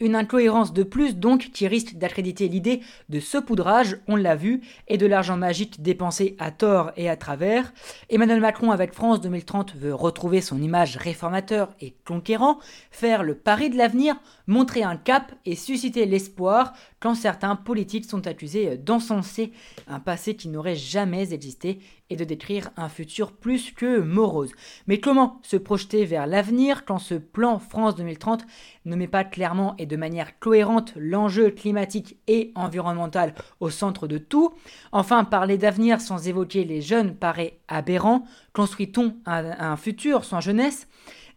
Une 0.03 0.17
incohérence 0.17 0.73
de 0.73 0.83
plus 0.83 1.15
donc 1.15 1.51
qui 1.53 1.69
risque 1.69 1.95
d'accréditer 1.95 2.49
l'idée 2.49 2.81
de 3.09 3.21
saupoudrage, 3.21 3.99
on 4.09 4.17
l'a 4.17 4.35
vu, 4.35 4.61
et 4.88 4.99
de 4.99 5.07
l'argent 5.07 5.37
magique 5.37 5.81
dépensé 5.81 6.35
à 6.41 6.51
tort 6.51 6.91
et 6.97 7.09
à 7.09 7.17
travers. 7.17 7.73
Emmanuel 8.11 8.41
Macron 8.41 8.73
avec 8.73 8.95
France 8.95 9.21
2030 9.21 9.77
veut 9.77 9.95
retrouver 9.95 10.41
son 10.41 10.61
image 10.61 10.97
réformateur 10.97 11.73
et 11.81 11.95
conquérant, 12.05 12.59
faire 12.91 13.23
le 13.23 13.37
pari 13.37 13.71
de 13.71 13.77
l'avenir, 13.77 14.17
montrer 14.49 14.83
un 14.83 14.97
cap 14.97 15.31
et 15.47 15.55
susciter 15.55 16.05
l'espoir 16.05 16.73
quand 16.99 17.15
certains 17.15 17.55
politiques 17.55 18.11
sont 18.11 18.27
accusés 18.27 18.77
d'encenser 18.79 19.53
un 19.87 20.01
passé 20.01 20.35
qui 20.35 20.49
n'aurait 20.49 20.75
jamais 20.75 21.33
existé 21.33 21.79
et 22.11 22.17
de 22.17 22.25
décrire 22.25 22.71
un 22.77 22.88
futur 22.88 23.33
plus 23.33 23.73
que 23.73 24.01
morose. 24.01 24.53
Mais 24.87 25.01
comment 25.01 25.41
se 25.43 25.57
projeter 25.57 26.05
vers 26.05 26.27
l'avenir 26.27 26.85
quand 26.85 26.99
ce 26.99 27.15
plan 27.15 27.59
France 27.59 27.95
2030 27.97 28.45
ne 28.85 28.97
met 28.97 29.09
pas 29.09 29.25
clairement 29.25 29.75
et 29.79 29.87
de 29.87 29.97
manière 29.97 30.38
cohérente 30.38 30.93
l'enjeu 30.97 31.51
climatique 31.51 32.19
et 32.27 32.53
environnemental 32.55 33.35
au 33.61 33.71
centre 33.71 34.07
de 34.07 34.19
tout? 34.19 34.55
Enfin, 34.93 35.25
parler 35.25 35.59
d'avenir 35.59 36.01
sans 36.01 36.29
évoquer 36.29 36.65
les 36.65 36.83
jeunes 36.83 37.15
paraît 37.15 37.61
aberrant. 37.69 38.25
Construit-on 38.53 39.17
un, 39.25 39.77
futur 39.77 40.25
sans 40.25 40.41
jeunesse? 40.41 40.88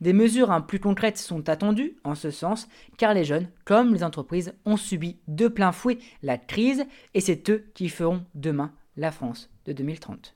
Des 0.02 0.14
mesures 0.14 0.52
hein, 0.52 0.62
plus 0.62 0.80
concrètes 0.80 1.18
sont 1.18 1.48
attendues 1.48 1.96
en 2.04 2.16
ce 2.16 2.32
sens, 2.32 2.68
car 2.98 3.14
les 3.14 3.24
jeunes, 3.24 3.50
comme 3.64 3.94
les 3.94 4.04
entreprises, 4.04 4.54
ont 4.66 4.78
subi 4.78 5.20
de 5.28 5.48
plein 5.48 5.72
fouet 5.72 6.00
la 6.22 6.38
crise, 6.38 6.86
et 7.14 7.22
c'est 7.22 7.50
eux 7.50 7.66
qui 7.74 7.88
feront 7.88 8.26
demain 8.34 8.74
la 8.98 9.12
France 9.12 9.50
de 9.66 9.74
2030. 9.74 10.35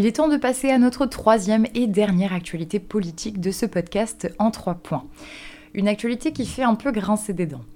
Il 0.00 0.06
est 0.06 0.12
temps 0.12 0.28
de 0.28 0.38
passer 0.38 0.70
à 0.70 0.78
notre 0.78 1.04
troisième 1.04 1.66
et 1.74 1.86
dernière 1.86 2.32
actualité 2.32 2.80
politique 2.80 3.38
de 3.38 3.50
ce 3.50 3.66
podcast 3.66 4.32
en 4.38 4.50
trois 4.50 4.72
points. 4.72 5.04
Une 5.74 5.88
actualité 5.88 6.32
qui 6.32 6.46
fait 6.46 6.62
un 6.62 6.74
peu 6.74 6.90
grincer 6.90 7.34
des 7.34 7.44
dents. 7.44 7.66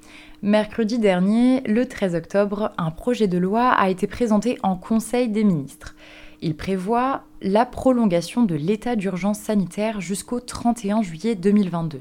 Mercredi 0.40 0.98
dernier, 0.98 1.60
le 1.66 1.86
13 1.86 2.14
octobre, 2.14 2.72
un 2.78 2.90
projet 2.90 3.28
de 3.28 3.36
loi 3.36 3.68
a 3.68 3.90
été 3.90 4.06
présenté 4.06 4.56
en 4.62 4.74
Conseil 4.74 5.28
des 5.28 5.44
ministres. 5.44 5.96
Il 6.40 6.56
prévoit 6.56 7.24
la 7.42 7.66
prolongation 7.66 8.42
de 8.44 8.54
l'état 8.54 8.96
d'urgence 8.96 9.40
sanitaire 9.40 10.00
jusqu'au 10.00 10.40
31 10.40 11.02
juillet 11.02 11.34
2022. 11.34 12.00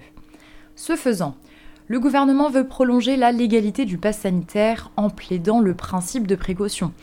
Ce 0.78 0.96
faisant, 0.96 1.36
le 1.90 2.00
gouvernement 2.00 2.50
veut 2.50 2.66
prolonger 2.66 3.18
la 3.18 3.34
légalité 3.34 3.84
du 3.84 3.98
pass 3.98 4.20
sanitaire 4.20 4.90
en 4.96 5.10
plaidant 5.10 5.60
le 5.60 5.74
principe 5.74 6.28
de 6.28 6.36
précaution. 6.36 6.94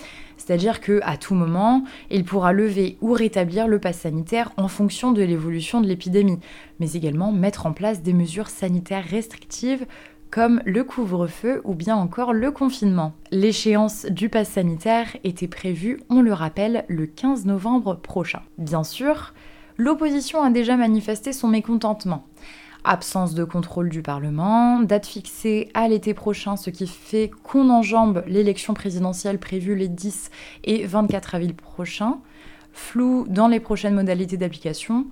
C'est-à-dire 0.50 0.80
que 0.80 0.98
à 1.04 1.16
tout 1.16 1.36
moment, 1.36 1.84
il 2.10 2.24
pourra 2.24 2.52
lever 2.52 2.98
ou 3.00 3.12
rétablir 3.12 3.68
le 3.68 3.78
pass 3.78 4.00
sanitaire 4.00 4.50
en 4.56 4.66
fonction 4.66 5.12
de 5.12 5.22
l'évolution 5.22 5.80
de 5.80 5.86
l'épidémie, 5.86 6.40
mais 6.80 6.94
également 6.94 7.30
mettre 7.30 7.66
en 7.66 7.72
place 7.72 8.02
des 8.02 8.12
mesures 8.12 8.48
sanitaires 8.48 9.04
restrictives 9.04 9.86
comme 10.28 10.60
le 10.64 10.82
couvre-feu 10.82 11.60
ou 11.62 11.76
bien 11.76 11.94
encore 11.94 12.32
le 12.32 12.50
confinement. 12.50 13.12
L'échéance 13.30 14.06
du 14.06 14.28
pass 14.28 14.48
sanitaire 14.48 15.16
était 15.22 15.46
prévue, 15.46 16.00
on 16.10 16.20
le 16.20 16.32
rappelle, 16.32 16.84
le 16.88 17.06
15 17.06 17.46
novembre 17.46 17.94
prochain. 17.94 18.42
Bien 18.58 18.82
sûr, 18.82 19.34
l'opposition 19.76 20.42
a 20.42 20.50
déjà 20.50 20.76
manifesté 20.76 21.32
son 21.32 21.46
mécontentement. 21.46 22.26
Absence 22.84 23.34
de 23.34 23.44
contrôle 23.44 23.90
du 23.90 24.02
Parlement, 24.02 24.80
date 24.80 25.06
fixée 25.06 25.68
à 25.74 25.86
l'été 25.88 26.14
prochain, 26.14 26.56
ce 26.56 26.70
qui 26.70 26.86
fait 26.86 27.30
qu'on 27.42 27.68
enjambe 27.68 28.24
l'élection 28.26 28.72
présidentielle 28.72 29.38
prévue 29.38 29.74
les 29.74 29.88
10 29.88 30.30
et 30.64 30.86
24 30.86 31.34
avril 31.34 31.54
prochains, 31.54 32.18
flou 32.72 33.26
dans 33.28 33.48
les 33.48 33.60
prochaines 33.60 33.94
modalités 33.94 34.36
d'application, 34.36 35.06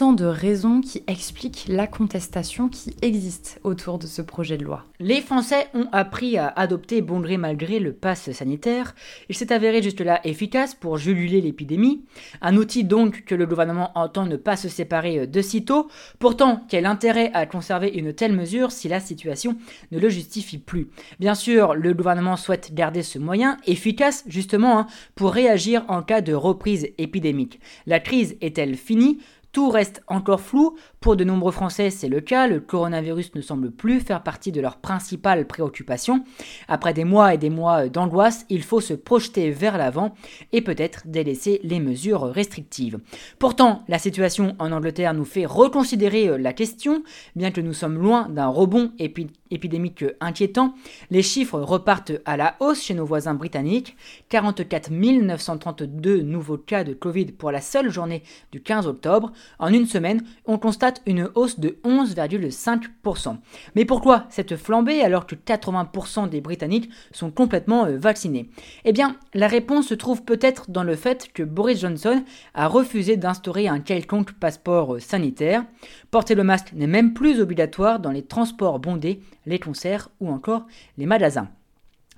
de 0.00 0.24
raisons 0.24 0.80
qui 0.80 1.02
expliquent 1.06 1.66
la 1.68 1.86
contestation 1.86 2.70
qui 2.70 2.96
existe 3.02 3.60
autour 3.64 3.98
de 3.98 4.06
ce 4.06 4.22
projet 4.22 4.56
de 4.56 4.64
loi. 4.64 4.84
Les 4.98 5.20
Français 5.20 5.68
ont 5.74 5.88
appris 5.92 6.38
à 6.38 6.48
adopter 6.48 7.02
bon 7.02 7.20
gré 7.20 7.36
mal 7.36 7.58
le 7.60 7.92
pass 7.92 8.32
sanitaire. 8.32 8.94
Il 9.28 9.34
s'est 9.34 9.52
avéré 9.52 9.82
juste 9.82 10.00
là 10.00 10.20
efficace 10.24 10.74
pour 10.74 10.96
jululer 10.96 11.42
l'épidémie. 11.42 12.02
Un 12.40 12.56
outil 12.56 12.82
donc 12.84 13.24
que 13.26 13.34
le 13.34 13.44
gouvernement 13.44 13.90
entend 13.94 14.24
ne 14.24 14.36
pas 14.36 14.56
se 14.56 14.70
séparer 14.70 15.26
de 15.26 15.42
sitôt. 15.42 15.88
Pourtant, 16.18 16.64
quel 16.68 16.86
intérêt 16.86 17.30
à 17.34 17.44
conserver 17.44 17.88
une 17.88 18.14
telle 18.14 18.32
mesure 18.32 18.72
si 18.72 18.88
la 18.88 19.00
situation 19.00 19.58
ne 19.92 19.98
le 19.98 20.08
justifie 20.08 20.58
plus? 20.58 20.88
Bien 21.18 21.34
sûr, 21.34 21.74
le 21.74 21.92
gouvernement 21.92 22.38
souhaite 22.38 22.72
garder 22.72 23.02
ce 23.02 23.18
moyen 23.18 23.58
efficace 23.66 24.24
justement 24.26 24.78
hein, 24.78 24.86
pour 25.14 25.32
réagir 25.32 25.84
en 25.88 26.02
cas 26.02 26.22
de 26.22 26.32
reprise 26.32 26.88
épidémique. 26.96 27.60
La 27.86 28.00
crise 28.00 28.38
est-elle 28.40 28.76
finie? 28.76 29.18
Tout 29.52 29.70
reste 29.70 30.02
encore 30.06 30.40
flou. 30.40 30.76
Pour 31.00 31.16
de 31.16 31.24
nombreux 31.24 31.50
Français, 31.50 31.88
c'est 31.88 32.10
le 32.10 32.20
cas. 32.20 32.46
Le 32.46 32.60
coronavirus 32.60 33.34
ne 33.34 33.40
semble 33.40 33.70
plus 33.70 34.00
faire 34.00 34.22
partie 34.22 34.52
de 34.52 34.60
leurs 34.60 34.76
principales 34.76 35.46
préoccupations. 35.46 36.24
Après 36.68 36.92
des 36.92 37.04
mois 37.04 37.32
et 37.32 37.38
des 37.38 37.48
mois 37.48 37.88
d'angoisse, 37.88 38.44
il 38.50 38.62
faut 38.62 38.82
se 38.82 38.92
projeter 38.92 39.50
vers 39.50 39.78
l'avant 39.78 40.14
et 40.52 40.60
peut-être 40.60 41.06
délaisser 41.06 41.58
les 41.64 41.80
mesures 41.80 42.24
restrictives. 42.24 42.98
Pourtant, 43.38 43.82
la 43.88 43.98
situation 43.98 44.54
en 44.58 44.72
Angleterre 44.72 45.14
nous 45.14 45.24
fait 45.24 45.46
reconsidérer 45.46 46.36
la 46.36 46.52
question. 46.52 47.02
Bien 47.34 47.50
que 47.50 47.62
nous 47.62 47.72
sommes 47.72 47.96
loin 47.96 48.28
d'un 48.28 48.48
rebond 48.48 48.92
épidémique 48.98 50.04
inquiétant, 50.20 50.74
les 51.10 51.22
chiffres 51.22 51.60
repartent 51.60 52.12
à 52.26 52.36
la 52.36 52.56
hausse 52.60 52.82
chez 52.82 52.92
nos 52.92 53.06
voisins 53.06 53.32
britanniques. 53.32 53.96
44 54.28 54.90
932 54.90 56.20
nouveaux 56.20 56.58
cas 56.58 56.84
de 56.84 56.92
Covid 56.92 57.32
pour 57.32 57.50
la 57.52 57.62
seule 57.62 57.88
journée 57.88 58.22
du 58.52 58.60
15 58.60 58.86
octobre. 58.86 59.32
En 59.58 59.72
une 59.72 59.86
semaine, 59.86 60.22
on 60.44 60.58
constate 60.58 60.89
une 61.06 61.30
hausse 61.34 61.60
de 61.60 61.78
11,5%. 61.84 63.36
Mais 63.74 63.84
pourquoi 63.84 64.26
cette 64.30 64.56
flambée 64.56 65.02
alors 65.02 65.26
que 65.26 65.34
80% 65.34 66.28
des 66.28 66.40
Britanniques 66.40 66.90
sont 67.12 67.30
complètement 67.30 67.86
euh, 67.86 67.96
vaccinés? 67.96 68.50
Eh 68.84 68.92
bien, 68.92 69.16
la 69.34 69.48
réponse 69.48 69.88
se 69.88 69.94
trouve 69.94 70.24
peut-être 70.24 70.70
dans 70.70 70.84
le 70.84 70.96
fait 70.96 71.30
que 71.32 71.42
Boris 71.42 71.80
Johnson 71.80 72.24
a 72.54 72.66
refusé 72.66 73.16
d'instaurer 73.16 73.68
un 73.68 73.80
quelconque 73.80 74.32
passeport 74.32 74.96
euh, 74.96 74.98
sanitaire. 75.00 75.64
Porter 76.10 76.34
le 76.34 76.44
masque 76.44 76.72
n'est 76.72 76.86
même 76.86 77.14
plus 77.14 77.40
obligatoire 77.40 78.00
dans 78.00 78.10
les 78.10 78.22
transports 78.22 78.78
bondés, 78.78 79.20
les 79.46 79.58
concerts 79.58 80.10
ou 80.20 80.30
encore 80.30 80.66
les 80.98 81.06
magasins. 81.06 81.48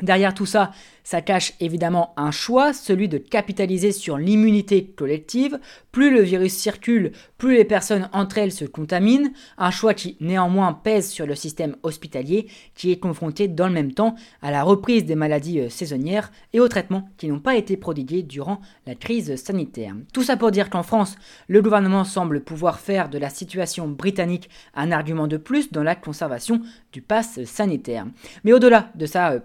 Derrière 0.03 0.35
tout 0.35 0.47
ça, 0.47 0.73
ça 1.05 1.21
cache 1.21 1.55
évidemment 1.61 2.13
un 2.17 2.31
choix, 2.31 2.73
celui 2.73 3.09
de 3.09 3.19
capitaliser 3.19 3.93
sur 3.93 4.19
l'immunité 4.19 4.85
collective. 4.85 5.59
Plus 5.91 6.11
le 6.11 6.23
virus 6.23 6.55
circule, 6.55 7.13
plus 7.39 7.57
les 7.57 7.65
personnes 7.65 8.09
entre 8.13 8.39
elles 8.39 8.53
se 8.53 8.65
contaminent. 8.65 9.33
Un 9.59 9.71
choix 9.71 9.95
qui 9.95 10.17
néanmoins 10.21 10.73
pèse 10.73 11.11
sur 11.11 11.27
le 11.27 11.35
système 11.35 11.77
hospitalier, 11.83 12.49
qui 12.75 12.93
est 12.93 12.99
confronté 12.99 13.49
dans 13.49 13.67
le 13.67 13.73
même 13.73 13.93
temps 13.93 14.15
à 14.43 14.51
la 14.51 14.63
reprise 14.63 15.05
des 15.05 15.17
maladies 15.17 15.61
euh, 15.61 15.69
saisonnières 15.69 16.31
et 16.53 16.61
aux 16.61 16.69
traitements 16.69 17.09
qui 17.17 17.29
n'ont 17.29 17.41
pas 17.41 17.57
été 17.57 17.77
prodigués 17.77 18.23
durant 18.23 18.61
la 18.87 18.95
crise 18.95 19.37
sanitaire. 19.37 19.95
Tout 20.13 20.23
ça 20.23 20.37
pour 20.37 20.51
dire 20.51 20.71
qu'en 20.71 20.83
France, 20.83 21.17
le 21.49 21.63
gouvernement 21.63 22.05
semble 22.05 22.43
pouvoir 22.43 22.79
faire 22.79 23.09
de 23.09 23.19
la 23.19 23.31
situation 23.31 23.89
britannique 23.89 24.49
un 24.75 24.93
argument 24.93 25.27
de 25.27 25.37
plus 25.37 25.73
dans 25.73 25.83
la 25.83 25.95
conservation 25.95 26.63
du 26.93 27.03
pass 27.03 27.43
sanitaire. 27.45 28.07
Mais 28.45 28.53
au-delà 28.53 28.91
de 28.95 29.07
sa 29.07 29.33
euh, 29.33 29.41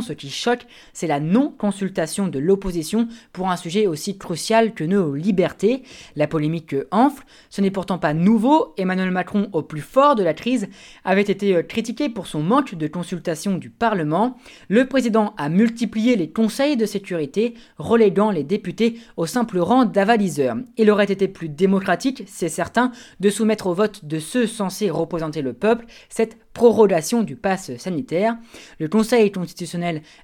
ce 0.00 0.12
qui 0.12 0.30
choque, 0.30 0.66
c'est 0.92 1.06
la 1.06 1.20
non-consultation 1.20 2.28
de 2.28 2.38
l'opposition 2.38 3.08
pour 3.32 3.50
un 3.50 3.56
sujet 3.56 3.86
aussi 3.86 4.16
crucial 4.16 4.74
que 4.74 4.84
nos 4.84 5.14
libertés. 5.14 5.82
La 6.16 6.26
polémique 6.26 6.74
enfle, 6.90 7.24
ce 7.50 7.60
n'est 7.60 7.70
pourtant 7.70 7.98
pas 7.98 8.14
nouveau. 8.14 8.74
Emmanuel 8.76 9.10
Macron, 9.10 9.48
au 9.52 9.62
plus 9.62 9.80
fort 9.80 10.14
de 10.14 10.22
la 10.22 10.34
crise, 10.34 10.68
avait 11.04 11.22
été 11.22 11.56
euh, 11.56 11.62
critiqué 11.62 12.08
pour 12.08 12.26
son 12.26 12.42
manque 12.42 12.74
de 12.74 12.86
consultation 12.86 13.58
du 13.58 13.70
Parlement. 13.70 14.36
Le 14.68 14.86
président 14.86 15.34
a 15.36 15.48
multiplié 15.48 16.16
les 16.16 16.30
conseils 16.30 16.76
de 16.76 16.86
sécurité, 16.86 17.54
reléguant 17.78 18.30
les 18.30 18.44
députés 18.44 18.98
au 19.16 19.26
simple 19.26 19.58
rang 19.58 19.84
d'avaliseurs. 19.84 20.56
Il 20.76 20.90
aurait 20.90 21.04
été 21.04 21.28
plus 21.28 21.48
démocratique, 21.48 22.24
c'est 22.26 22.48
certain, 22.48 22.92
de 23.20 23.30
soumettre 23.30 23.66
au 23.66 23.74
vote 23.74 24.04
de 24.04 24.18
ceux 24.18 24.46
censés 24.46 24.90
représenter 24.90 25.42
le 25.42 25.52
peuple 25.52 25.86
cette 26.08 26.36
prorogation 26.52 27.22
du 27.22 27.36
pass 27.36 27.74
sanitaire. 27.76 28.36
Le 28.78 28.88
Conseil 28.88 29.32
constitutionnel 29.32 29.71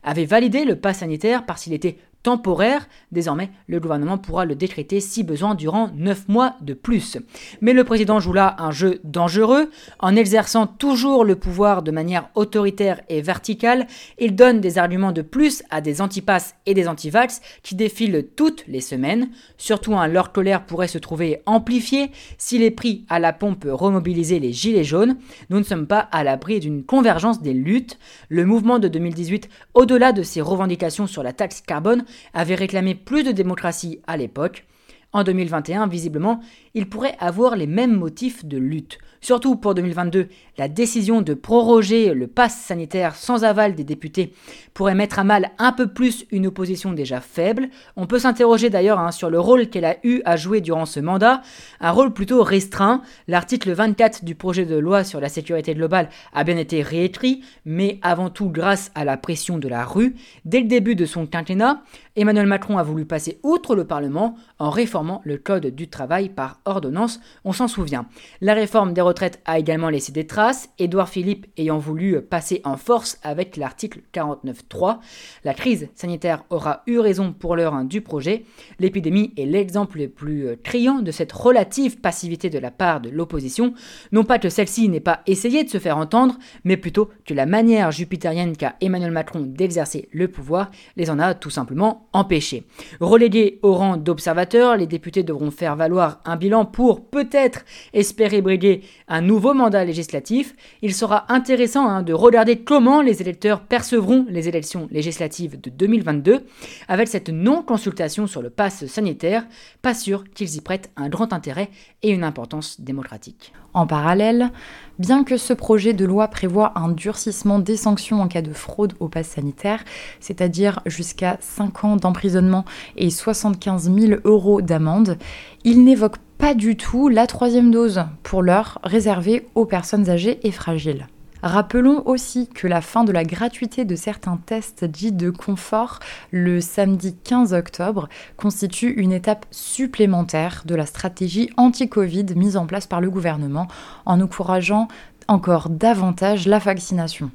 avait 0.02 0.24
validé 0.24 0.64
le 0.64 0.76
pass 0.76 0.98
sanitaire 0.98 1.46
parce 1.46 1.64
qu'il 1.64 1.72
était 1.72 1.98
temporaire. 2.28 2.88
Désormais, 3.10 3.48
le 3.68 3.80
gouvernement 3.80 4.18
pourra 4.18 4.44
le 4.44 4.54
décréter 4.54 5.00
si 5.00 5.24
besoin 5.24 5.54
durant 5.54 5.88
9 5.96 6.28
mois 6.28 6.56
de 6.60 6.74
plus. 6.74 7.16
Mais 7.62 7.72
le 7.72 7.84
président 7.84 8.20
joue 8.20 8.34
là 8.34 8.54
un 8.58 8.70
jeu 8.70 9.00
dangereux. 9.02 9.70
En 9.98 10.14
exerçant 10.14 10.66
toujours 10.66 11.24
le 11.24 11.36
pouvoir 11.36 11.82
de 11.82 11.90
manière 11.90 12.28
autoritaire 12.34 13.00
et 13.08 13.22
verticale, 13.22 13.86
il 14.18 14.36
donne 14.36 14.60
des 14.60 14.76
arguments 14.76 15.12
de 15.12 15.22
plus 15.22 15.62
à 15.70 15.80
des 15.80 16.02
antipasses 16.02 16.54
et 16.66 16.74
des 16.74 16.86
antivax 16.86 17.40
qui 17.62 17.74
défilent 17.74 18.26
toutes 18.36 18.62
les 18.68 18.82
semaines. 18.82 19.30
Surtout, 19.56 19.96
un 19.96 20.06
leur 20.06 20.30
colère 20.30 20.66
pourrait 20.66 20.86
se 20.86 20.98
trouver 20.98 21.40
amplifié 21.46 22.10
s'il 22.36 22.62
est 22.62 22.70
pris 22.70 23.06
à 23.08 23.20
la 23.20 23.32
pompe 23.32 23.64
remobiliser 23.66 24.38
les 24.38 24.52
gilets 24.52 24.84
jaunes. 24.84 25.16
Nous 25.48 25.60
ne 25.60 25.64
sommes 25.64 25.86
pas 25.86 26.00
à 26.12 26.24
l'abri 26.24 26.60
d'une 26.60 26.84
convergence 26.84 27.40
des 27.40 27.54
luttes. 27.54 27.98
Le 28.28 28.44
mouvement 28.44 28.78
de 28.78 28.88
2018, 28.88 29.48
au-delà 29.72 30.12
de 30.12 30.22
ses 30.22 30.42
revendications 30.42 31.06
sur 31.06 31.22
la 31.22 31.32
taxe 31.32 31.62
carbone, 31.62 32.04
avait 32.34 32.54
réclamé 32.54 32.94
plus 32.94 33.24
de 33.24 33.32
démocratie 33.32 34.00
à 34.06 34.16
l'époque. 34.16 34.64
En 35.12 35.24
2021, 35.24 35.86
visiblement, 35.86 36.40
il 36.74 36.88
pourrait 36.88 37.16
avoir 37.18 37.56
les 37.56 37.66
mêmes 37.66 37.96
motifs 37.96 38.44
de 38.44 38.58
lutte. 38.58 38.98
Surtout 39.20 39.56
pour 39.56 39.74
2022, 39.74 40.28
la 40.58 40.68
décision 40.68 41.22
de 41.22 41.34
proroger 41.34 42.14
le 42.14 42.28
pass 42.28 42.56
sanitaire 42.56 43.16
sans 43.16 43.42
aval 43.42 43.74
des 43.74 43.82
députés 43.82 44.32
pourrait 44.74 44.94
mettre 44.94 45.18
à 45.18 45.24
mal 45.24 45.50
un 45.58 45.72
peu 45.72 45.88
plus 45.88 46.24
une 46.30 46.46
opposition 46.46 46.92
déjà 46.92 47.20
faible. 47.20 47.68
On 47.96 48.06
peut 48.06 48.20
s'interroger 48.20 48.70
d'ailleurs 48.70 49.00
hein, 49.00 49.10
sur 49.10 49.28
le 49.28 49.40
rôle 49.40 49.68
qu'elle 49.68 49.84
a 49.84 49.96
eu 50.04 50.22
à 50.24 50.36
jouer 50.36 50.60
durant 50.60 50.86
ce 50.86 51.00
mandat, 51.00 51.42
un 51.80 51.90
rôle 51.90 52.12
plutôt 52.12 52.44
restreint. 52.44 53.02
L'article 53.26 53.72
24 53.72 54.24
du 54.24 54.36
projet 54.36 54.64
de 54.64 54.76
loi 54.76 55.02
sur 55.02 55.20
la 55.20 55.28
sécurité 55.28 55.74
globale 55.74 56.10
a 56.32 56.44
bien 56.44 56.56
été 56.56 56.82
réécrit, 56.82 57.42
mais 57.64 57.98
avant 58.02 58.30
tout 58.30 58.50
grâce 58.50 58.92
à 58.94 59.04
la 59.04 59.16
pression 59.16 59.58
de 59.58 59.68
la 59.68 59.84
rue. 59.84 60.14
Dès 60.44 60.60
le 60.60 60.68
début 60.68 60.94
de 60.94 61.06
son 61.06 61.26
quinquennat, 61.26 61.82
Emmanuel 62.14 62.46
Macron 62.46 62.78
a 62.78 62.82
voulu 62.82 63.04
passer 63.04 63.40
outre 63.42 63.74
le 63.74 63.84
Parlement 63.84 64.36
en 64.58 64.70
réformant 64.70 65.22
le 65.24 65.38
Code 65.38 65.66
du 65.66 65.88
travail 65.88 66.28
par 66.28 66.60
ordonnance, 66.68 67.20
on 67.44 67.52
s'en 67.52 67.68
souvient. 67.68 68.06
La 68.40 68.54
réforme 68.54 68.92
des 68.92 69.00
retraites 69.00 69.40
a 69.44 69.58
également 69.58 69.88
laissé 69.88 70.12
des 70.12 70.26
traces, 70.26 70.68
Édouard 70.78 71.08
Philippe 71.08 71.46
ayant 71.56 71.78
voulu 71.78 72.20
passer 72.20 72.60
en 72.64 72.76
force 72.76 73.18
avec 73.22 73.56
l'article 73.56 74.00
49.3. 74.14 74.98
La 75.44 75.54
crise 75.54 75.88
sanitaire 75.94 76.44
aura 76.50 76.82
eu 76.86 76.98
raison 76.98 77.32
pour 77.32 77.56
l'heure 77.56 77.74
hein, 77.74 77.84
du 77.84 78.00
projet. 78.00 78.44
L'épidémie 78.78 79.32
est 79.36 79.46
l'exemple 79.46 79.98
le 79.98 80.08
plus 80.08 80.46
euh, 80.46 80.56
criant 80.62 81.00
de 81.00 81.10
cette 81.10 81.32
relative 81.32 82.00
passivité 82.00 82.50
de 82.50 82.58
la 82.58 82.70
part 82.70 83.00
de 83.00 83.10
l'opposition. 83.10 83.74
Non 84.12 84.24
pas 84.24 84.38
que 84.38 84.48
celle-ci 84.48 84.88
n'ait 84.88 85.00
pas 85.00 85.22
essayé 85.26 85.64
de 85.64 85.70
se 85.70 85.78
faire 85.78 85.98
entendre, 85.98 86.38
mais 86.64 86.76
plutôt 86.76 87.10
que 87.24 87.34
la 87.34 87.46
manière 87.46 87.90
jupitérienne 87.90 88.56
qu'a 88.56 88.76
Emmanuel 88.80 89.10
Macron 89.10 89.40
d'exercer 89.40 90.08
le 90.12 90.28
pouvoir 90.28 90.70
les 90.96 91.10
en 91.10 91.18
a 91.18 91.34
tout 91.34 91.50
simplement 91.50 92.08
empêchés. 92.12 92.66
Relégués 93.00 93.58
au 93.62 93.74
rang 93.74 93.96
d'observateurs, 93.96 94.76
les 94.76 94.86
députés 94.86 95.22
devront 95.22 95.50
faire 95.50 95.76
valoir 95.76 96.20
un 96.24 96.36
bilan 96.36 96.57
pour 96.64 97.06
peut-être 97.06 97.64
espérer 97.92 98.40
briguer 98.40 98.82
un 99.08 99.20
nouveau 99.20 99.54
mandat 99.54 99.84
législatif, 99.84 100.54
il 100.82 100.94
sera 100.94 101.32
intéressant 101.32 101.88
hein, 101.88 102.02
de 102.02 102.12
regarder 102.12 102.60
comment 102.60 103.00
les 103.00 103.20
électeurs 103.20 103.60
percevront 103.60 104.26
les 104.28 104.48
élections 104.48 104.88
législatives 104.90 105.60
de 105.60 105.70
2022 105.70 106.44
avec 106.88 107.08
cette 107.08 107.28
non-consultation 107.28 108.26
sur 108.26 108.42
le 108.42 108.50
pass 108.50 108.86
sanitaire, 108.86 109.46
pas 109.82 109.94
sûr 109.94 110.24
qu'ils 110.34 110.56
y 110.56 110.60
prêtent 110.60 110.90
un 110.96 111.08
grand 111.08 111.32
intérêt 111.32 111.70
et 112.02 112.10
une 112.10 112.24
importance 112.24 112.80
démocratique. 112.80 113.52
En 113.74 113.86
parallèle, 113.86 114.50
bien 114.98 115.24
que 115.24 115.36
ce 115.36 115.52
projet 115.52 115.92
de 115.92 116.04
loi 116.04 116.28
prévoit 116.28 116.72
un 116.76 116.88
durcissement 116.88 117.58
des 117.58 117.76
sanctions 117.76 118.20
en 118.20 118.28
cas 118.28 118.42
de 118.42 118.52
fraude 118.52 118.94
au 118.98 119.08
pass 119.08 119.28
sanitaire, 119.28 119.84
c'est-à-dire 120.20 120.80
jusqu'à 120.86 121.36
5 121.40 121.84
ans 121.84 121.96
d'emprisonnement 121.96 122.64
et 122.96 123.10
75 123.10 123.92
000 123.94 124.20
euros 124.24 124.62
d'amende, 124.62 125.18
il 125.64 125.84
n'évoque 125.84 126.16
pas 126.38 126.54
du 126.54 126.76
tout 126.76 127.08
la 127.08 127.26
troisième 127.26 127.72
dose, 127.72 128.04
pour 128.22 128.42
l'heure 128.42 128.78
réservée 128.84 129.46
aux 129.56 129.66
personnes 129.66 130.08
âgées 130.08 130.38
et 130.46 130.52
fragiles. 130.52 131.08
Rappelons 131.42 132.02
aussi 132.06 132.48
que 132.48 132.66
la 132.66 132.80
fin 132.80 133.04
de 133.04 133.12
la 133.12 133.24
gratuité 133.24 133.84
de 133.84 133.94
certains 133.94 134.38
tests 134.44 134.84
dits 134.84 135.12
de 135.12 135.30
confort 135.30 136.00
le 136.30 136.60
samedi 136.60 137.14
15 137.14 137.54
octobre 137.54 138.08
constitue 138.36 138.90
une 138.90 139.12
étape 139.12 139.46
supplémentaire 139.50 140.62
de 140.64 140.74
la 140.74 140.86
stratégie 140.86 141.50
anti-Covid 141.56 142.26
mise 142.34 142.56
en 142.56 142.66
place 142.66 142.86
par 142.86 143.00
le 143.00 143.10
gouvernement 143.10 143.68
en 144.04 144.20
encourageant 144.20 144.88
encore 145.28 145.68
davantage 145.68 146.46
la 146.46 146.58
vaccination. 146.58 147.30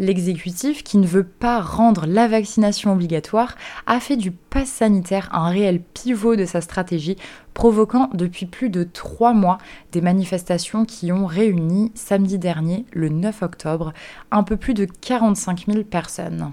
L'exécutif, 0.00 0.82
qui 0.82 0.98
ne 0.98 1.06
veut 1.06 1.24
pas 1.24 1.60
rendre 1.60 2.04
la 2.06 2.26
vaccination 2.26 2.92
obligatoire, 2.92 3.54
a 3.86 4.00
fait 4.00 4.16
du 4.16 4.32
pass 4.32 4.68
sanitaire 4.68 5.28
un 5.32 5.48
réel 5.48 5.80
pivot 5.80 6.34
de 6.34 6.46
sa 6.46 6.60
stratégie, 6.60 7.16
provoquant 7.54 8.10
depuis 8.12 8.46
plus 8.46 8.70
de 8.70 8.82
trois 8.82 9.34
mois 9.34 9.58
des 9.92 10.00
manifestations 10.00 10.84
qui 10.84 11.12
ont 11.12 11.26
réuni 11.26 11.92
samedi 11.94 12.38
dernier, 12.38 12.86
le 12.92 13.08
9 13.08 13.42
octobre, 13.42 13.92
un 14.32 14.42
peu 14.42 14.56
plus 14.56 14.74
de 14.74 14.84
45 14.84 15.66
000 15.68 15.84
personnes. 15.84 16.50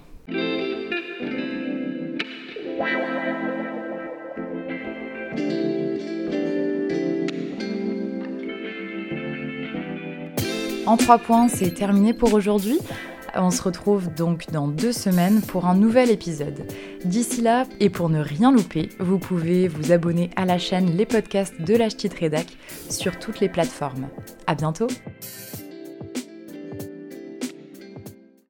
En 10.86 10.98
trois 10.98 11.18
points, 11.18 11.48
c'est 11.48 11.72
terminé 11.72 12.14
pour 12.14 12.34
aujourd'hui. 12.34 12.78
On 13.36 13.50
se 13.50 13.62
retrouve 13.62 14.14
donc 14.14 14.52
dans 14.52 14.68
deux 14.68 14.92
semaines 14.92 15.42
pour 15.42 15.66
un 15.66 15.76
nouvel 15.76 16.10
épisode. 16.10 16.66
D'ici 17.06 17.42
là, 17.42 17.66
et 17.80 17.90
pour 17.90 18.10
ne 18.10 18.20
rien 18.20 18.52
louper, 18.52 18.90
vous 19.00 19.20
pouvez 19.20 19.68
vous 19.68 19.92
abonner 19.92 20.30
à 20.36 20.46
la 20.46 20.58
chaîne 20.58 20.98
Les 20.98 21.06
Podcasts 21.06 21.62
de 21.62 21.76
la 21.76 21.88
Rédac 22.20 22.48
sur 22.90 23.18
toutes 23.20 23.40
les 23.40 23.50
plateformes. 23.50 24.08
À 24.48 24.56
bientôt! 24.56 24.88